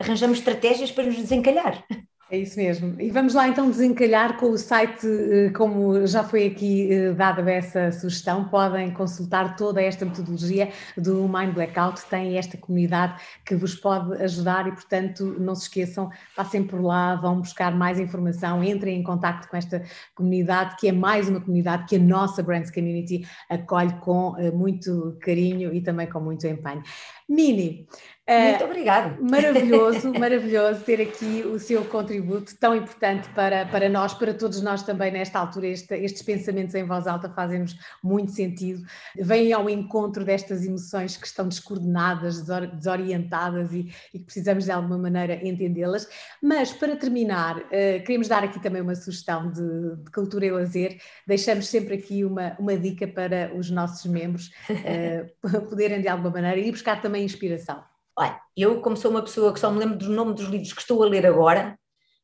Arranjamos 0.00 0.38
estratégias 0.38 0.90
para 0.90 1.04
nos 1.04 1.14
desencalhar. 1.14 1.86
É 2.32 2.38
isso 2.38 2.58
mesmo. 2.58 2.98
E 2.98 3.10
vamos 3.10 3.34
lá 3.34 3.46
então 3.46 3.68
desencalhar 3.68 4.38
com 4.38 4.52
o 4.52 4.56
site, 4.56 5.06
eh, 5.06 5.50
como 5.50 6.06
já 6.06 6.24
foi 6.24 6.46
aqui 6.46 6.90
eh, 6.90 7.12
dada 7.12 7.42
essa 7.50 7.92
sugestão, 7.92 8.48
podem 8.48 8.90
consultar 8.90 9.54
toda 9.54 9.82
esta 9.82 10.06
metodologia 10.06 10.70
do 10.96 11.28
Mind 11.28 11.52
Blackout, 11.52 12.02
tem 12.06 12.38
esta 12.38 12.56
comunidade 12.56 13.20
que 13.44 13.54
vos 13.54 13.74
pode 13.74 14.14
ajudar 14.22 14.66
e, 14.66 14.72
portanto, 14.72 15.36
não 15.38 15.54
se 15.54 15.64
esqueçam, 15.64 16.08
passem 16.34 16.64
por 16.64 16.80
lá, 16.80 17.16
vão 17.16 17.38
buscar 17.38 17.76
mais 17.76 18.00
informação, 18.00 18.64
entrem 18.64 18.98
em 18.98 19.02
contato 19.02 19.46
com 19.50 19.54
esta 19.58 19.82
comunidade, 20.14 20.76
que 20.76 20.88
é 20.88 20.92
mais 20.92 21.28
uma 21.28 21.38
comunidade 21.38 21.84
que 21.84 21.96
a 21.96 21.98
nossa 21.98 22.42
Brands 22.42 22.70
Community 22.70 23.28
acolhe 23.50 23.92
com 24.00 24.38
eh, 24.38 24.50
muito 24.50 25.18
carinho 25.20 25.70
e 25.74 25.82
também 25.82 26.06
com 26.06 26.18
muito 26.18 26.46
empenho. 26.46 26.82
Mini, 27.28 27.86
muito 28.28 28.62
uh, 28.62 28.66
obrigada. 28.66 29.18
Maravilhoso, 29.20 30.12
maravilhoso 30.16 30.80
ter 30.82 31.00
aqui 31.00 31.42
o 31.44 31.58
seu 31.58 31.84
contributo 31.84 32.56
tão 32.56 32.76
importante 32.76 33.28
para, 33.30 33.66
para 33.66 33.88
nós, 33.88 34.14
para 34.14 34.32
todos 34.32 34.62
nós 34.62 34.84
também 34.84 35.10
nesta 35.10 35.40
altura. 35.40 35.66
Este, 35.66 35.94
estes 35.96 36.22
pensamentos 36.22 36.72
em 36.76 36.84
voz 36.84 37.08
alta 37.08 37.28
fazem-nos 37.28 37.76
muito 38.02 38.30
sentido, 38.30 38.84
vêm 39.16 39.52
ao 39.52 39.68
encontro 39.68 40.24
destas 40.24 40.64
emoções 40.64 41.16
que 41.16 41.26
estão 41.26 41.48
descoordenadas, 41.48 42.42
desorientadas 42.42 43.72
e, 43.72 43.92
e 44.14 44.20
que 44.20 44.24
precisamos 44.24 44.66
de 44.66 44.70
alguma 44.70 44.98
maneira 44.98 45.34
entendê-las. 45.46 46.08
Mas 46.40 46.72
para 46.72 46.94
terminar, 46.94 47.58
uh, 47.58 48.04
queremos 48.06 48.28
dar 48.28 48.44
aqui 48.44 48.62
também 48.62 48.82
uma 48.82 48.94
sugestão 48.94 49.50
de, 49.50 49.96
de, 49.96 50.10
cultura 50.12 50.46
e 50.46 50.50
lazer. 50.52 50.96
Deixamos 51.26 51.66
sempre 51.66 51.96
aqui 51.96 52.24
uma, 52.24 52.56
uma 52.60 52.76
dica 52.76 53.08
para 53.08 53.52
os 53.52 53.68
nossos 53.68 54.08
membros 54.08 54.52
uh, 54.70 55.60
poderem 55.68 56.00
de 56.00 56.06
alguma 56.06 56.30
maneira 56.30 56.60
ir 56.60 56.70
buscar 56.70 57.02
também 57.02 57.24
inspiração. 57.24 57.91
Olha, 58.16 58.40
eu, 58.56 58.80
como 58.80 58.96
sou 58.96 59.10
uma 59.10 59.22
pessoa 59.22 59.52
que 59.52 59.60
só 59.60 59.70
me 59.70 59.78
lembro 59.78 59.96
do 59.96 60.10
nome 60.10 60.34
dos 60.34 60.46
livros 60.46 60.72
que 60.72 60.80
estou 60.80 61.02
a 61.02 61.06
ler 61.06 61.26
agora, 61.26 61.78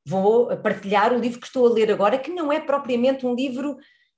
vou 0.04 0.56
partilhar 0.58 1.12
o 1.12 1.18
livro 1.18 1.40
que 1.40 1.46
estou 1.46 1.66
a 1.66 1.72
ler 1.72 1.90
agora, 1.90 2.18
que 2.18 2.30
não 2.30 2.52
é 2.52 2.60
propriamente 2.60 3.26
um 3.26 3.34
livro 3.34 3.76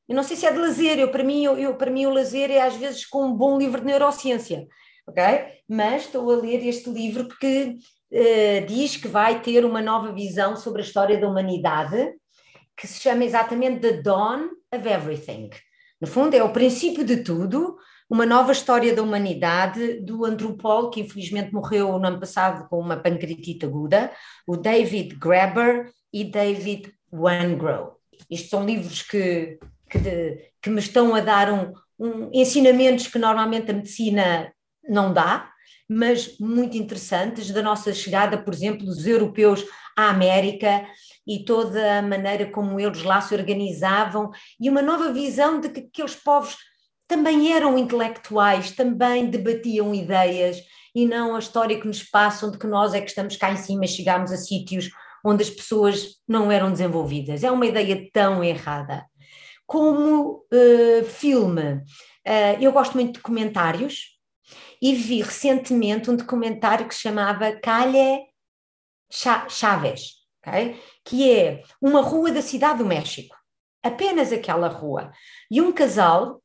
Eu 0.09 0.17
não 0.17 0.25
sei 0.25 0.37
se 0.37 0.45
é 0.45 0.53
de 0.53 0.59
lazer, 0.59 0.99
eu, 0.99 1.09
para, 1.11 1.23
mim, 1.23 1.45
eu, 1.45 1.57
eu, 1.57 1.77
para 1.77 1.91
mim 1.91 2.05
o 2.07 2.13
lazer 2.13 2.51
é 2.51 2.61
às 2.61 2.75
vezes 2.75 3.07
com 3.07 3.25
um 3.27 3.33
bom 3.33 3.57
livro 3.57 3.81
de 3.81 3.87
neurociência, 3.87 4.67
ok? 5.07 5.23
Mas 5.69 6.07
estou 6.07 6.29
a 6.33 6.37
ler 6.37 6.67
este 6.67 6.91
livro 6.91 7.27
porque 7.29 7.77
uh, 8.13 8.67
diz 8.67 8.97
que 8.97 9.07
vai 9.07 9.41
ter 9.41 9.65
uma 9.65 9.81
nova 9.81 10.13
visão 10.13 10.57
sobre 10.57 10.83
a 10.83 10.85
história 10.85 11.17
da 11.17 11.29
humanidade, 11.29 12.13
que 12.77 12.89
se 12.89 13.01
chama 13.01 13.25
exatamente 13.25 13.81
The 13.81 14.03
Dawn 14.03 14.49
of 14.75 14.89
Everything. 14.89 15.51
No 16.01 16.09
fundo, 16.09 16.35
é 16.35 16.43
o 16.43 16.53
princípio 16.53 17.05
de 17.05 17.19
tudo, 17.19 17.77
uma 18.11 18.27
nova 18.27 18.51
história 18.51 18.93
da 18.93 19.03
humanidade 19.03 20.01
do 20.01 20.25
antropólogo 20.25 20.91
que 20.91 21.01
infelizmente 21.01 21.55
morreu 21.55 21.97
no 21.97 22.05
ano 22.05 22.19
passado 22.19 22.69
com 22.69 22.81
uma 22.81 22.97
pancreatite 22.97 23.65
aguda, 23.65 24.11
o 24.45 24.57
David 24.57 25.15
Graeber 25.15 25.93
e 26.13 26.25
David 26.25 26.93
Wengrow. 27.13 28.01
Estes 28.29 28.51
são 28.51 28.67
livros 28.67 29.03
que, 29.03 29.61
que, 29.89 29.99
de, 29.99 30.51
que 30.61 30.69
me 30.69 30.81
estão 30.81 31.15
a 31.15 31.21
dar 31.21 31.53
um, 31.53 31.73
um, 32.01 32.31
ensinamentos 32.33 33.07
que 33.07 33.19
normalmente 33.19 33.71
a 33.71 33.75
medicina 33.75 34.53
não 34.89 35.13
dá, 35.13 35.49
mas 35.89 36.37
muito 36.41 36.77
interessantes, 36.77 37.53
da 37.53 37.63
nossa 37.63 37.95
chegada, 37.95 38.37
por 38.37 38.53
exemplo, 38.53 38.85
dos 38.85 39.07
europeus 39.07 39.65
à 39.97 40.09
América 40.09 40.85
e 41.25 41.45
toda 41.45 41.99
a 41.99 42.03
maneira 42.03 42.47
como 42.47 42.81
eles 42.81 43.05
lá 43.05 43.21
se 43.21 43.35
organizavam 43.35 44.31
e 44.61 44.69
uma 44.69 44.83
nova 44.83 45.13
visão 45.13 45.61
de 45.61 45.69
que 45.69 45.81
aqueles 45.81 46.17
povos 46.17 46.57
também 47.11 47.53
eram 47.53 47.77
intelectuais, 47.77 48.71
também 48.71 49.27
debatiam 49.27 49.93
ideias 49.93 50.63
e 50.95 51.05
não 51.05 51.35
a 51.35 51.41
história 51.41 51.79
que 51.79 51.87
nos 51.89 52.05
passam 52.05 52.53
de 52.53 52.57
que 52.57 52.69
nós 52.69 52.95
é 52.95 53.01
que 53.01 53.09
estamos 53.09 53.37
cá 53.37 53.51
em 53.51 53.57
cima 53.57 53.85
chegámos 53.85 54.31
a 54.31 54.37
sítios 54.37 54.91
onde 55.25 55.43
as 55.43 55.51
pessoas 55.51 56.21
não 56.27 56.53
eram 56.53 56.71
desenvolvidas. 56.71 57.43
É 57.43 57.51
uma 57.51 57.67
ideia 57.67 58.09
tão 58.13 58.45
errada. 58.45 59.05
Como 59.67 60.47
uh, 60.53 61.05
filme, 61.05 61.75
uh, 61.75 62.61
eu 62.61 62.71
gosto 62.71 62.95
muito 62.95 63.09
de 63.09 63.19
documentários 63.19 64.17
e 64.81 64.95
vi 64.95 65.21
recentemente 65.21 66.09
um 66.13 66.17
documentário 66.17 66.87
que 66.87 66.95
se 66.95 67.01
chamava 67.01 67.51
Calle 67.57 68.21
Chaves, 69.11 70.13
okay? 70.39 70.81
que 71.05 71.29
é 71.29 71.65
uma 71.83 72.03
rua 72.03 72.31
da 72.31 72.41
cidade 72.41 72.79
do 72.79 72.87
México, 72.87 73.35
apenas 73.83 74.33
aquela 74.33 74.69
rua. 74.69 75.11
E 75.51 75.61
um 75.61 75.73
casal 75.73 76.41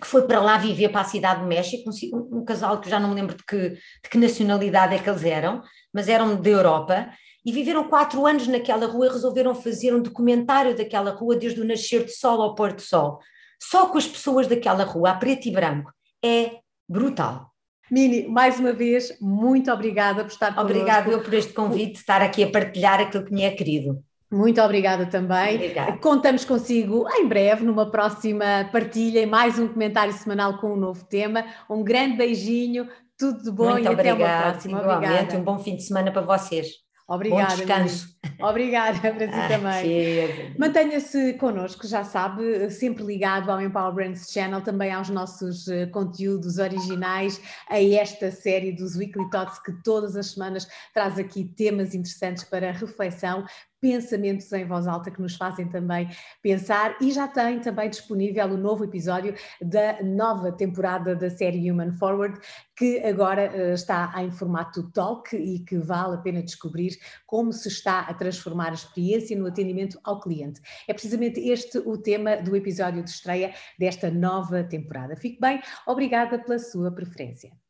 que 0.00 0.06
foi 0.06 0.22
para 0.26 0.40
lá 0.40 0.56
viver 0.56 0.90
para 0.90 1.00
a 1.00 1.04
cidade 1.04 1.40
do 1.40 1.46
México, 1.46 1.90
um, 2.12 2.38
um 2.38 2.44
casal 2.44 2.80
que 2.80 2.88
já 2.88 3.00
não 3.00 3.08
me 3.08 3.14
lembro 3.16 3.36
de 3.36 3.44
que, 3.44 3.70
de 3.70 4.08
que 4.10 4.18
nacionalidade 4.18 4.94
é 4.94 4.98
que 4.98 5.10
eles 5.10 5.24
eram, 5.24 5.60
mas 5.92 6.08
eram 6.08 6.40
da 6.40 6.48
Europa, 6.48 7.08
e 7.44 7.52
viveram 7.52 7.88
quatro 7.88 8.26
anos 8.26 8.46
naquela 8.46 8.86
rua 8.86 9.06
e 9.06 9.10
resolveram 9.10 9.54
fazer 9.54 9.94
um 9.94 10.02
documentário 10.02 10.76
daquela 10.76 11.10
rua 11.10 11.36
desde 11.36 11.60
o 11.60 11.64
nascer 11.64 12.04
de 12.04 12.12
sol 12.12 12.42
ao 12.42 12.54
pôr 12.54 12.72
do 12.72 12.82
sol. 12.82 13.18
Só 13.60 13.86
com 13.86 13.98
as 13.98 14.06
pessoas 14.06 14.46
daquela 14.46 14.84
rua, 14.84 15.10
a 15.10 15.14
preto 15.14 15.48
e 15.48 15.50
branco. 15.50 15.92
É 16.24 16.58
brutal. 16.88 17.50
Mini, 17.90 18.28
mais 18.28 18.60
uma 18.60 18.72
vez, 18.72 19.16
muito 19.20 19.72
obrigada 19.72 20.22
por 20.22 20.30
estar 20.30 20.54
connosco. 20.54 20.70
Obrigada 20.70 21.10
eu 21.10 21.22
por 21.22 21.32
este 21.32 21.52
convite, 21.52 21.92
de 21.92 21.98
estar 21.98 22.20
aqui 22.20 22.44
a 22.44 22.50
partilhar 22.50 23.00
aquilo 23.00 23.24
que 23.24 23.32
me 23.32 23.42
é 23.42 23.50
querido. 23.50 24.04
Muito 24.30 24.60
obrigada 24.60 25.06
também. 25.06 25.54
Obrigada. 25.54 25.98
Contamos 25.98 26.44
consigo 26.44 27.08
em 27.16 27.26
breve, 27.26 27.64
numa 27.64 27.90
próxima 27.90 28.68
partilha, 28.70 29.20
e 29.20 29.26
mais 29.26 29.58
um 29.58 29.68
comentário 29.68 30.12
semanal 30.12 30.58
com 30.58 30.74
um 30.74 30.76
novo 30.76 31.04
tema. 31.06 31.44
Um 31.68 31.82
grande 31.82 32.16
beijinho, 32.16 32.88
tudo 33.16 33.42
de 33.42 33.50
bom 33.50 33.70
Muito 33.70 33.86
e 33.86 33.88
obrigada, 33.88 34.20
até 34.20 34.24
uma 34.24 34.42
próxima. 34.42 34.78
Igualmente, 34.80 35.12
obrigada. 35.12 35.38
um 35.38 35.44
bom 35.44 35.58
fim 35.58 35.76
de 35.76 35.82
semana 35.82 36.12
para 36.12 36.22
vocês. 36.22 36.88
Obrigada. 37.08 37.48
Bom 37.48 37.56
descanso. 37.56 38.18
Obrigada 38.38 39.00
para 39.00 39.26
si 39.26 39.34
ah, 39.34 39.48
também. 39.48 40.54
Mantenha-se 40.58 41.32
connosco, 41.34 41.86
já 41.88 42.04
sabe, 42.04 42.70
sempre 42.70 43.02
ligado 43.02 43.50
ao 43.50 43.60
Empower 43.62 43.94
Brands 43.94 44.30
Channel, 44.30 44.60
também 44.60 44.92
aos 44.92 45.08
nossos 45.08 45.66
eh, 45.68 45.86
conteúdos 45.86 46.58
originais, 46.58 47.40
a 47.70 47.82
esta 47.82 48.30
série 48.30 48.72
dos 48.72 48.94
Weekly 48.94 49.30
Thoughts 49.30 49.58
que 49.58 49.72
todas 49.82 50.16
as 50.16 50.32
semanas 50.32 50.68
traz 50.92 51.18
aqui 51.18 51.44
temas 51.44 51.94
interessantes 51.94 52.44
para 52.44 52.72
reflexão, 52.72 53.42
pensamentos 53.80 54.52
em 54.52 54.66
voz 54.66 54.86
alta 54.86 55.10
que 55.10 55.20
nos 55.20 55.36
fazem 55.36 55.68
também 55.68 56.08
pensar 56.42 56.96
e 57.00 57.12
já 57.12 57.28
tem 57.28 57.60
também 57.60 57.88
disponível 57.88 58.46
o 58.46 58.56
novo 58.56 58.84
episódio 58.84 59.34
da 59.60 60.02
nova 60.02 60.52
temporada 60.52 61.14
da 61.14 61.30
série 61.30 61.70
Human 61.70 61.92
Forward, 61.92 62.38
que 62.76 62.98
agora 63.00 63.50
uh, 63.50 63.74
está 63.74 64.12
em 64.18 64.30
formato 64.30 64.90
talk 64.92 65.36
e 65.36 65.60
que 65.60 65.78
vale 65.78 66.16
a 66.16 66.18
pena 66.18 66.42
descobrir 66.42 66.96
como 67.26 67.52
se 67.52 67.68
está 67.68 68.00
a 68.00 68.14
transformar 68.14 68.70
a 68.70 68.74
experiência 68.74 69.36
no 69.36 69.46
atendimento 69.46 69.98
ao 70.04 70.20
cliente. 70.20 70.60
É 70.86 70.92
precisamente 70.92 71.40
este 71.40 71.78
o 71.78 71.96
tema 71.98 72.36
do 72.36 72.56
episódio 72.56 73.02
de 73.02 73.10
estreia 73.10 73.52
desta 73.78 74.10
nova 74.10 74.64
temporada. 74.64 75.16
Fique 75.16 75.40
bem, 75.40 75.60
obrigada 75.86 76.38
pela 76.38 76.58
sua 76.58 76.90
preferência. 76.90 77.67